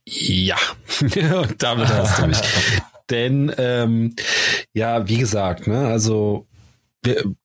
Ja, 0.06 0.58
damit 1.58 1.88
hast 1.88 2.20
du 2.20 2.28
mich. 2.28 2.42
Denn 3.12 3.54
ähm, 3.58 4.16
ja, 4.74 5.08
wie 5.08 5.18
gesagt, 5.18 5.68
ne, 5.68 5.88
also 5.88 6.48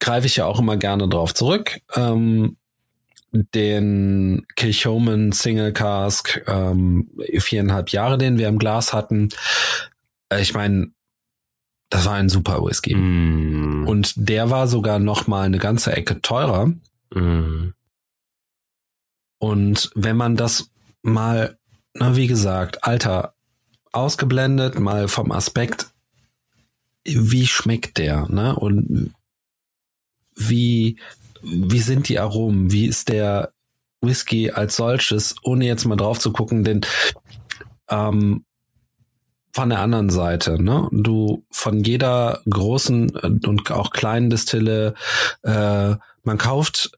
greife 0.01 0.27
ich 0.27 0.37
ja 0.37 0.47
auch 0.47 0.61
immer 0.61 0.77
gerne 0.77 1.09
drauf 1.09 1.35
zurück. 1.35 1.81
Ähm, 1.95 2.57
den 3.33 4.47
Kilchoman 4.57 5.33
Single 5.33 5.73
Cask, 5.73 6.43
ähm, 6.47 7.11
viereinhalb 7.39 7.91
Jahre, 7.91 8.19
den 8.19 8.39
wir 8.39 8.49
im 8.49 8.59
Glas 8.59 8.93
hatten. 8.93 9.29
Äh, 10.31 10.41
ich 10.41 10.55
meine, 10.55 10.93
das 11.91 12.07
war 12.07 12.15
ein 12.15 12.29
super 12.29 12.65
Whisky. 12.65 12.95
Mm. 12.95 13.87
Und 13.87 14.15
der 14.17 14.51
war 14.51 14.69
sogar 14.69 14.99
noch 14.99 15.27
mal 15.27 15.43
eine 15.43 15.59
ganze 15.59 15.93
Ecke 15.93 16.21
teurer. 16.21 16.73
Mm. 17.15 17.73
Und 19.39 19.91
wenn 19.95 20.17
man 20.17 20.37
das 20.37 20.71
mal, 21.03 21.59
na, 21.95 22.17
wie 22.17 22.27
gesagt, 22.27 22.85
Alter, 22.85 23.35
ausgeblendet, 23.97 24.79
mal 24.79 25.09
vom 25.09 25.33
Aspekt, 25.33 25.89
wie 27.05 27.47
schmeckt 27.47 27.99
der, 27.99 28.29
ne? 28.29 28.55
Und 28.57 29.15
wie, 30.35 30.99
wie 31.43 31.81
sind 31.81 32.09
die 32.09 32.19
Aromen? 32.19 32.71
Wie 32.73 32.87
ist 32.87 33.09
der 33.09 33.53
Whisky 34.01 34.51
als 34.51 34.77
solches, 34.77 35.35
ohne 35.43 35.67
jetzt 35.67 35.85
mal 35.85 35.97
drauf 35.97 36.19
zu 36.19 36.33
gucken, 36.33 36.65
denn 36.65 36.81
ähm, 37.89 38.45
von 39.53 39.71
der 39.71 39.81
anderen 39.81 40.11
Seite, 40.11 40.63
ne? 40.63 40.89
Du 40.93 41.45
von 41.51 41.83
jeder 41.83 42.43
großen 42.49 43.11
und 43.11 43.71
auch 43.71 43.91
kleinen 43.91 44.29
Distille, 44.29 44.95
äh, 45.43 45.95
man 46.23 46.39
kauft 46.39 46.91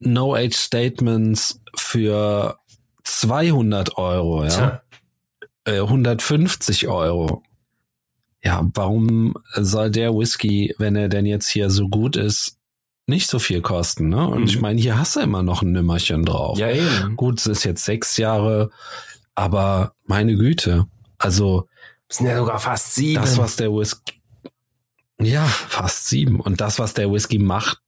No-Age 0.00 0.56
Statements 0.56 1.60
für 1.76 2.58
200 3.04 3.98
Euro, 3.98 4.44
ja. 4.44 4.82
Äh, 5.64 5.80
150 5.80 6.88
Euro. 6.88 7.42
Ja, 8.44 8.68
warum 8.74 9.34
soll 9.54 9.90
der 9.90 10.14
Whisky, 10.14 10.74
wenn 10.78 10.96
er 10.96 11.08
denn 11.08 11.26
jetzt 11.26 11.48
hier 11.48 11.70
so 11.70 11.88
gut 11.88 12.16
ist, 12.16 12.58
nicht 13.06 13.28
so 13.28 13.38
viel 13.38 13.60
kosten, 13.60 14.08
ne? 14.08 14.26
Und 14.26 14.42
mhm. 14.42 14.46
ich 14.46 14.60
meine, 14.60 14.80
hier 14.80 14.98
hast 14.98 15.16
du 15.16 15.20
immer 15.20 15.42
noch 15.42 15.62
ein 15.62 15.72
Nimmerchen 15.72 16.24
drauf. 16.24 16.58
Ja, 16.58 16.70
eben. 16.70 17.16
Gut, 17.16 17.38
es 17.40 17.46
ist 17.46 17.64
jetzt 17.64 17.84
sechs 17.84 18.16
Jahre, 18.16 18.70
aber 19.34 19.94
meine 20.06 20.36
Güte. 20.36 20.86
Also. 21.18 21.68
Das 22.08 22.18
sind 22.18 22.26
ja 22.26 22.36
sogar 22.36 22.58
fast 22.58 22.94
sieben. 22.94 23.22
Das, 23.22 23.38
was 23.38 23.56
der 23.56 23.72
Whisky. 23.72 24.20
Ja, 25.20 25.44
fast 25.44 26.08
sieben. 26.08 26.40
Und 26.40 26.60
das, 26.60 26.78
was 26.78 26.94
der 26.94 27.10
Whisky 27.10 27.38
macht 27.38 27.80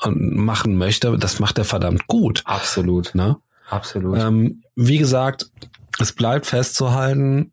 und 0.00 0.36
machen 0.36 0.76
möchte, 0.76 1.16
das 1.18 1.40
macht 1.40 1.58
er 1.58 1.64
verdammt 1.64 2.06
gut. 2.06 2.42
Absolut. 2.44 3.14
Ne? 3.14 3.36
Absolut. 3.68 4.18
Ähm, 4.18 4.62
wie 4.76 4.98
gesagt, 4.98 5.50
es 5.98 6.12
bleibt 6.12 6.46
festzuhalten, 6.46 7.52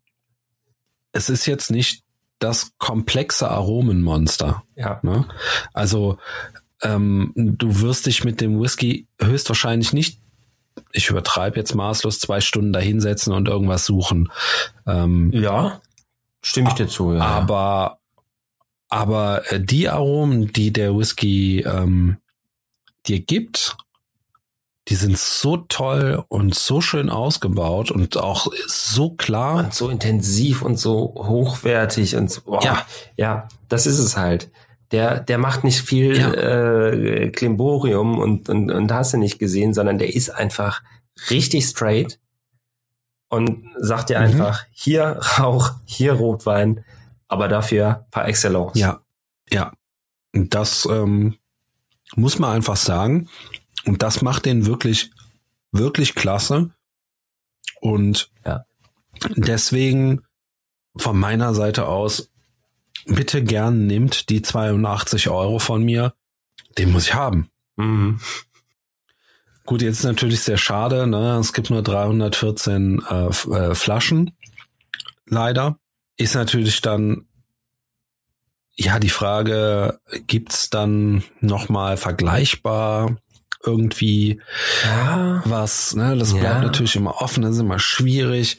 es 1.12 1.28
ist 1.28 1.46
jetzt 1.46 1.70
nicht 1.70 2.02
das 2.38 2.72
komplexe 2.78 3.48
Aromenmonster. 3.48 4.64
Ja. 4.74 4.98
Ne? 5.02 5.28
Also 5.72 6.18
ähm, 6.82 7.32
du 7.36 7.80
wirst 7.80 8.06
dich 8.06 8.24
mit 8.24 8.40
dem 8.40 8.60
Whisky 8.60 9.06
höchstwahrscheinlich 9.20 9.92
nicht, 9.92 10.18
ich 10.92 11.10
übertreibe 11.10 11.58
jetzt 11.58 11.74
maßlos, 11.74 12.18
zwei 12.18 12.40
Stunden 12.40 12.72
dahinsetzen 12.72 13.32
und 13.32 13.48
irgendwas 13.48 13.86
suchen. 13.86 14.30
Ähm, 14.86 15.30
ja, 15.32 15.80
stimme 16.42 16.68
ich 16.68 16.74
dir 16.74 16.88
zu. 16.88 17.14
Ja. 17.14 17.20
Aber, 17.20 17.98
aber 18.88 19.50
äh, 19.52 19.60
die 19.60 19.88
Aromen, 19.88 20.52
die 20.52 20.72
der 20.72 20.96
Whisky 20.96 21.60
ähm, 21.60 22.18
dir 23.06 23.20
gibt, 23.20 23.76
die 24.88 24.96
sind 24.96 25.16
so 25.16 25.58
toll 25.58 26.24
und 26.28 26.54
so 26.54 26.80
schön 26.80 27.08
ausgebaut 27.08 27.90
und 27.90 28.16
auch 28.16 28.48
so 28.66 29.10
klar. 29.10 29.58
Und 29.64 29.74
so 29.74 29.88
intensiv 29.88 30.62
und 30.62 30.78
so 30.78 31.14
hochwertig 31.16 32.16
und 32.16 32.30
so, 32.30 32.42
boah, 32.42 32.64
ja. 32.64 32.86
ja, 33.16 33.48
das 33.68 33.86
ist 33.86 33.98
es 33.98 34.16
halt 34.16 34.50
der, 34.92 35.20
der 35.20 35.38
macht 35.38 35.64
nicht 35.64 35.80
viel 35.80 36.16
ja. 36.16 36.32
äh, 36.32 37.30
Klimborium 37.30 38.18
und, 38.18 38.48
und, 38.48 38.70
und 38.70 38.92
hast 38.92 39.14
du 39.14 39.16
nicht 39.16 39.38
gesehen, 39.38 39.74
sondern 39.74 39.98
der 39.98 40.14
ist 40.14 40.30
einfach 40.30 40.82
richtig 41.30 41.64
straight 41.64 42.20
und 43.28 43.64
sagt 43.78 44.10
dir 44.10 44.18
mhm. 44.18 44.24
einfach, 44.26 44.64
hier 44.70 45.18
Rauch, 45.38 45.70
hier 45.86 46.12
Rotwein, 46.12 46.84
aber 47.26 47.48
dafür 47.48 48.06
par 48.10 48.28
excellence. 48.28 48.78
Ja. 48.78 49.00
Ja, 49.50 49.72
das 50.32 50.86
ähm, 50.90 51.36
muss 52.14 52.38
man 52.38 52.54
einfach 52.54 52.76
sagen. 52.76 53.28
Und 53.84 54.02
das 54.02 54.22
macht 54.22 54.46
den 54.46 54.66
wirklich, 54.66 55.10
wirklich 55.72 56.14
klasse. 56.14 56.70
Und 57.80 58.30
Ja. 58.46 58.64
deswegen 59.36 60.22
von 60.96 61.18
meiner 61.18 61.54
Seite 61.54 61.86
aus, 61.86 62.30
bitte 63.06 63.42
gern 63.42 63.86
nimmt 63.86 64.28
die 64.28 64.42
82 64.42 65.28
Euro 65.28 65.58
von 65.58 65.82
mir. 65.82 66.14
Den 66.78 66.92
muss 66.92 67.06
ich 67.06 67.14
haben. 67.14 67.48
Mhm. 67.76 68.20
Gut, 69.64 69.82
jetzt 69.82 69.98
ist 69.98 70.04
natürlich 70.04 70.40
sehr 70.40 70.58
schade. 70.58 71.06
Ne? 71.06 71.36
Es 71.38 71.52
gibt 71.52 71.70
nur 71.70 71.82
314 71.82 73.02
äh, 73.08 73.26
äh, 73.26 73.74
Flaschen. 73.74 74.36
Leider. 75.26 75.78
Ist 76.16 76.34
natürlich 76.34 76.80
dann 76.82 77.26
ja 78.74 78.98
die 78.98 79.08
Frage, 79.08 80.00
gibt's 80.26 80.68
dann 80.70 81.22
noch 81.40 81.68
mal 81.68 81.96
vergleichbar 81.96 83.16
irgendwie 83.64 84.40
Ja. 84.84 85.42
was? 85.44 85.94
Ne? 85.94 86.16
Das 86.16 86.32
Ja. 86.32 86.38
bleibt 86.40 86.62
natürlich 86.62 86.96
immer 86.96 87.20
offen. 87.22 87.42
Das 87.42 87.52
ist 87.54 87.60
immer 87.60 87.78
schwierig. 87.78 88.58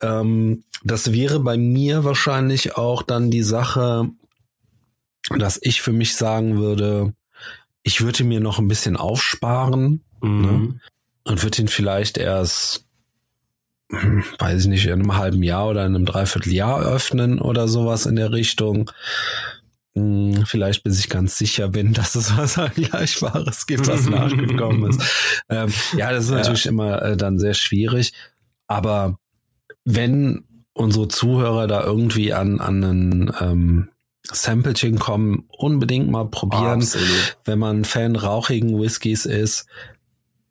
Ähm, 0.00 0.64
das 0.82 1.12
wäre 1.12 1.40
bei 1.40 1.56
mir 1.56 2.04
wahrscheinlich 2.04 2.76
auch 2.76 3.02
dann 3.02 3.30
die 3.30 3.42
Sache, 3.42 4.08
dass 5.36 5.58
ich 5.62 5.80
für 5.82 5.92
mich 5.92 6.14
sagen 6.16 6.58
würde, 6.58 7.14
ich 7.82 8.02
würde 8.02 8.24
mir 8.24 8.40
noch 8.40 8.58
ein 8.58 8.68
bisschen 8.68 8.96
aufsparen 8.96 10.04
Mhm. 10.22 10.80
und 11.24 11.42
würde 11.42 11.62
ihn 11.62 11.68
vielleicht 11.68 12.18
erst, 12.18 12.84
hm, 13.90 14.24
weiß 14.38 14.62
ich 14.62 14.66
nicht, 14.68 14.86
in 14.86 14.92
einem 14.92 15.16
halben 15.16 15.42
Jahr 15.42 15.68
oder 15.68 15.84
in 15.86 15.94
einem 15.94 16.04
Dreivierteljahr 16.06 16.80
öffnen 16.82 17.38
oder 17.40 17.68
sowas 17.68 18.06
in 18.06 18.16
der 18.16 18.32
Richtung. 18.32 18.90
Hm, 19.96 20.44
Vielleicht 20.46 20.82
bis 20.84 20.98
ich 20.98 21.08
ganz 21.08 21.38
sicher 21.38 21.68
bin, 21.68 21.92
dass 21.92 22.14
es 22.16 22.36
was 22.36 22.54
Vergleichbares 22.54 23.66
gibt, 23.66 23.86
was 23.86 24.08
nachgekommen 24.08 24.90
ist. 24.90 25.00
Ähm, 25.50 25.72
ja, 25.96 26.10
das 26.12 26.24
ist 26.24 26.30
Ja. 26.30 26.36
natürlich 26.38 26.66
immer 26.66 27.02
äh, 27.02 27.16
dann 27.16 27.38
sehr 27.38 27.54
schwierig. 27.54 28.12
Aber 28.66 29.18
wenn 29.84 30.44
unsere 30.72 31.06
Zuhörer 31.08 31.66
da 31.66 31.84
irgendwie 31.84 32.32
an, 32.32 32.60
an 32.60 32.82
einen 32.82 33.32
ähm, 33.40 33.88
Samplechen 34.26 34.98
kommen, 34.98 35.44
unbedingt 35.48 36.10
mal 36.10 36.24
probieren 36.24 36.80
Absolut. 36.80 37.36
wenn 37.44 37.58
man 37.58 37.84
Fan 37.84 38.16
rauchigen 38.16 38.80
Whiskys 38.80 39.26
ist, 39.26 39.66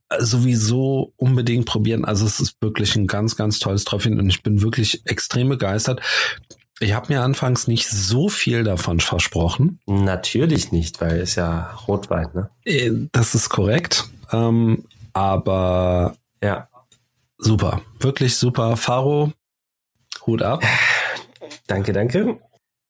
äh, 0.09 0.21
sowieso 0.23 1.11
unbedingt 1.17 1.65
probieren. 1.65 2.05
Also 2.05 2.25
es 2.27 2.39
ist 2.39 2.61
wirklich 2.61 2.95
ein 2.95 3.07
ganz, 3.07 3.35
ganz 3.35 3.57
tolles 3.57 3.83
Tröpfchen 3.83 4.19
und 4.19 4.29
ich 4.29 4.43
bin 4.43 4.61
wirklich 4.61 5.01
extrem 5.05 5.49
begeistert. 5.49 6.01
Ich 6.83 6.93
habe 6.93 7.11
mir 7.13 7.21
anfangs 7.21 7.67
nicht 7.67 7.87
so 7.89 8.29
viel 8.29 8.63
davon 8.63 8.99
versprochen. 8.99 9.79
Natürlich 9.85 10.71
nicht, 10.71 10.99
weil 11.01 11.19
es 11.21 11.35
ja 11.35 11.71
Rotwein, 11.87 12.27
ne? 12.33 12.49
Äh, 12.65 12.91
Das 13.11 13.35
ist 13.35 13.49
korrekt. 13.49 14.05
Ähm, 14.31 14.83
aber 15.13 16.15
Ja. 16.43 16.67
super, 17.37 17.81
wirklich 17.99 18.35
super. 18.35 18.75
Faro, 18.77 19.31
Hut 20.25 20.41
ab. 20.41 20.63
Danke, 21.67 21.93
danke. 21.93 22.39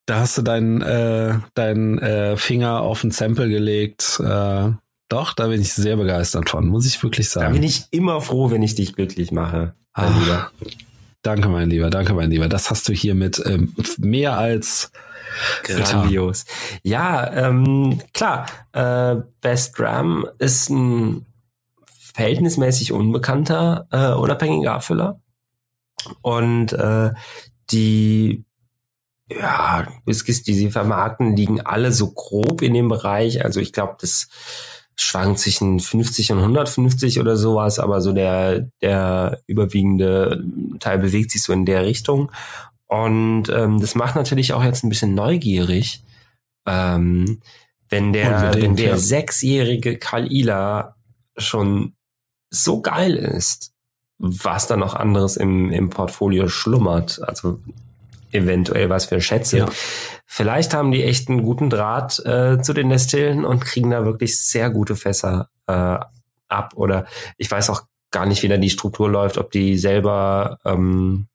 Da 0.05 0.19
hast 0.19 0.37
du 0.37 0.41
deinen 0.41 0.81
äh, 0.81 1.35
deinen 1.53 1.97
äh, 1.99 2.35
Finger 2.35 2.81
auf 2.81 3.01
den 3.01 3.11
Sample 3.11 3.47
gelegt. 3.49 4.19
Äh, 4.19 4.71
doch, 5.09 5.33
da 5.33 5.47
bin 5.47 5.61
ich 5.61 5.73
sehr 5.73 5.95
begeistert 5.97 6.49
von, 6.49 6.67
muss 6.67 6.85
ich 6.85 7.01
wirklich 7.03 7.29
Da 7.31 7.41
sagen. 7.41 7.53
bin 7.53 7.63
ich 7.63 7.85
immer 7.91 8.19
froh, 8.21 8.49
wenn 8.51 8.63
ich 8.63 8.75
dich 8.75 8.95
glücklich 8.95 9.31
mache. 9.31 9.75
mein. 9.95 10.19
Lieber. 10.19 10.51
Danke, 11.23 11.47
mein 11.47 11.69
Lieber, 11.69 11.89
danke, 11.89 12.13
mein 12.13 12.29
Lieber. 12.29 12.49
Das 12.49 12.69
hast 12.69 12.87
du 12.89 12.93
hiermit 12.93 13.41
ähm, 13.45 13.73
mehr 13.97 14.37
als 14.37 14.91
Grandios. 15.63 16.45
Ja, 16.83 17.31
ähm, 17.31 18.01
klar. 18.13 18.45
Äh, 18.73 19.21
Best 19.41 19.79
Drum 19.79 20.27
ist 20.37 20.69
ein 20.69 21.25
verhältnismäßig 22.13 22.91
unbekannter 22.91 23.87
äh, 23.91 24.11
unabhängiger 24.11 24.73
Abfüller. 24.73 25.21
Und 26.21 26.73
äh, 26.73 27.11
die 27.71 28.43
ja, 29.29 29.87
Whiskys, 30.05 30.43
die 30.43 30.53
sie 30.53 30.69
vermarkten, 30.71 31.37
liegen 31.37 31.61
alle 31.61 31.93
so 31.93 32.11
grob 32.11 32.61
in 32.61 32.73
dem 32.73 32.89
Bereich. 32.89 33.43
Also 33.45 33.61
ich 33.61 33.71
glaube, 33.71 33.95
das 34.01 34.27
schwankt 34.95 35.39
zwischen 35.39 35.79
50 35.79 36.31
und 36.31 36.39
150 36.39 37.19
oder 37.19 37.35
sowas, 37.37 37.79
aber 37.79 38.01
so 38.01 38.11
der, 38.11 38.69
der 38.81 39.41
überwiegende 39.47 40.43
Teil 40.79 40.99
bewegt 40.99 41.31
sich 41.31 41.43
so 41.43 41.53
in 41.53 41.65
der 41.65 41.85
Richtung. 41.85 42.31
Und 42.87 43.49
ähm, 43.49 43.79
das 43.79 43.95
macht 43.95 44.15
natürlich 44.15 44.53
auch 44.53 44.63
jetzt 44.63 44.83
ein 44.83 44.89
bisschen 44.89 45.15
neugierig, 45.15 46.03
ähm, 46.67 47.41
wenn 47.89 48.13
der, 48.13 48.53
wenn 48.55 48.75
der 48.75 48.89
ja. 48.89 48.97
sechsjährige 48.97 49.97
Kalila 49.97 50.95
schon 51.37 51.93
so 52.49 52.81
geil 52.81 53.15
ist, 53.15 53.71
was 54.19 54.67
da 54.67 54.77
noch 54.77 54.95
anderes 54.95 55.37
im, 55.37 55.71
im 55.71 55.89
Portfolio 55.89 56.47
schlummert, 56.47 57.21
also 57.23 57.59
eventuell 58.33 58.89
was 58.89 59.05
für 59.05 59.21
Schätze. 59.21 59.57
Ja. 59.59 59.65
Vielleicht 60.25 60.73
haben 60.73 60.91
die 60.91 61.03
echt 61.03 61.29
einen 61.29 61.43
guten 61.43 61.69
Draht 61.69 62.19
äh, 62.25 62.61
zu 62.61 62.73
den 62.73 62.89
Destillen 62.89 63.45
und 63.45 63.63
kriegen 63.63 63.91
da 63.91 64.05
wirklich 64.05 64.39
sehr 64.39 64.69
gute 64.69 64.95
Fässer 64.95 65.49
äh, 65.67 65.99
ab. 66.47 66.73
Oder 66.75 67.05
ich 67.37 67.49
weiß 67.49 67.69
auch 67.69 67.83
gar 68.11 68.25
nicht, 68.25 68.43
wie 68.43 68.47
da 68.47 68.57
die 68.57 68.69
Struktur 68.69 69.09
läuft, 69.09 69.37
ob 69.37 69.51
die 69.51 69.77
selber 69.77 70.59
ähm, 70.65 71.27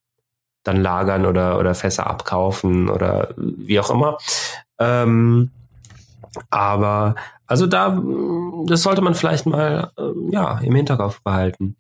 dann 0.64 0.82
lagern 0.82 1.26
oder, 1.26 1.58
oder 1.58 1.74
Fässer 1.74 2.06
abkaufen 2.06 2.88
oder 2.88 3.34
wie 3.37 3.80
auch 3.80 3.90
immer. 3.90 4.18
Ähm, 4.78 5.50
aber 6.50 7.14
also 7.46 7.66
da, 7.66 8.00
das 8.66 8.82
sollte 8.82 9.00
man 9.00 9.14
vielleicht 9.14 9.46
mal 9.46 9.90
ähm, 9.98 10.28
ja 10.30 10.58
im 10.58 10.74
Hinterkopf 10.74 11.20
behalten. 11.22 11.76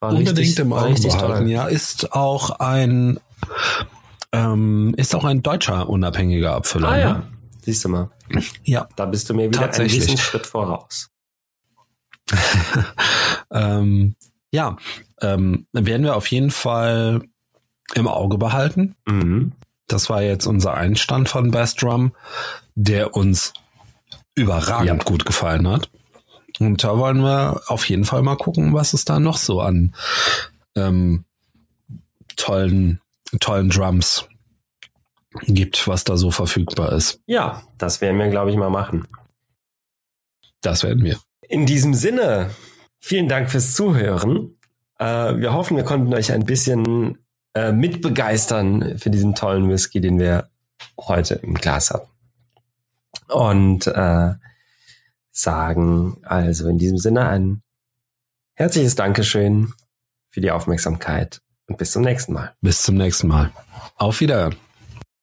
War 0.00 0.10
unbedingt 0.10 0.36
richtig- 0.38 0.58
im 0.58 0.72
Auge 0.72 0.94
behalten. 0.94 1.18
toll. 1.18 1.48
Ja, 1.48 1.66
ist 1.66 2.12
auch 2.12 2.58
ein 2.58 3.20
ähm, 4.32 4.94
ist 4.96 5.14
auch 5.14 5.24
ein 5.24 5.42
deutscher 5.42 5.88
unabhängiger 5.88 6.54
Abfüller. 6.54 6.88
Ah 6.88 6.96
ne? 6.96 7.00
ja, 7.00 7.22
siehst 7.62 7.84
du 7.84 7.88
mal. 7.90 8.10
Ja. 8.64 8.88
Da 8.96 9.06
bist 9.06 9.28
du 9.28 9.34
mir 9.34 9.48
wieder 9.48 9.70
einen 9.70 9.88
gewissen 9.88 10.16
Schritt 10.18 10.46
voraus. 10.46 11.10
ähm, 13.52 14.14
ja, 14.50 14.76
ähm, 15.20 15.66
werden 15.72 16.04
wir 16.04 16.16
auf 16.16 16.26
jeden 16.28 16.50
Fall 16.50 17.22
im 17.94 18.08
Auge 18.08 18.38
behalten. 18.38 18.94
Mhm. 19.06 19.52
Das 19.86 20.08
war 20.08 20.22
jetzt 20.22 20.46
unser 20.46 20.74
Einstand 20.74 21.28
von 21.28 21.50
Best 21.50 21.82
Drum, 21.82 22.12
der 22.74 23.14
uns 23.14 23.52
überragend 24.34 25.02
Ja. 25.02 25.04
gut 25.04 25.26
gefallen 25.26 25.68
hat. 25.68 25.90
Und 26.58 26.84
da 26.84 26.96
wollen 26.96 27.22
wir 27.22 27.60
auf 27.66 27.86
jeden 27.88 28.04
Fall 28.04 28.22
mal 28.22 28.36
gucken, 28.36 28.72
was 28.72 28.94
es 28.94 29.04
da 29.04 29.20
noch 29.20 29.36
so 29.36 29.60
an 29.60 29.94
ähm, 30.74 31.24
tollen, 32.36 33.00
tollen 33.40 33.70
Drums 33.70 34.26
gibt, 35.42 35.88
was 35.88 36.04
da 36.04 36.16
so 36.16 36.30
verfügbar 36.30 36.92
ist. 36.92 37.20
Ja, 37.26 37.62
das 37.78 38.00
werden 38.00 38.18
wir, 38.18 38.28
glaube 38.28 38.50
ich, 38.50 38.56
mal 38.56 38.70
machen. 38.70 39.06
Das 40.60 40.82
werden 40.82 41.04
wir. 41.04 41.18
In 41.48 41.66
diesem 41.66 41.94
Sinne, 41.94 42.50
vielen 42.98 43.28
Dank 43.28 43.50
fürs 43.50 43.74
Zuhören. 43.74 44.58
Äh, 44.98 45.36
wir 45.36 45.52
hoffen, 45.52 45.76
wir 45.76 45.84
konnten 45.84 46.12
euch 46.14 46.32
ein 46.32 46.44
bisschen 46.44 47.18
äh, 47.54 47.72
mitbegeistern 47.72 48.98
für 48.98 49.10
diesen 49.10 49.34
tollen 49.34 49.68
Whisky, 49.68 50.00
den 50.00 50.18
wir 50.18 50.50
heute 50.98 51.34
im 51.36 51.54
Glas 51.54 51.90
haben. 51.90 52.08
Und 53.28 53.86
äh, 53.86 54.34
sagen 55.30 56.18
also 56.22 56.68
in 56.68 56.78
diesem 56.78 56.98
Sinne 56.98 57.26
ein 57.26 57.62
herzliches 58.54 58.94
Dankeschön 58.94 59.72
für 60.28 60.40
die 60.40 60.50
Aufmerksamkeit 60.50 61.40
und 61.72 61.78
bis 61.78 61.92
zum 61.92 62.02
nächsten 62.02 62.34
Mal. 62.34 62.52
Bis 62.60 62.82
zum 62.82 62.96
nächsten 62.96 63.28
Mal. 63.28 63.50
Auf 63.96 64.20
Wiederhören. 64.20 64.56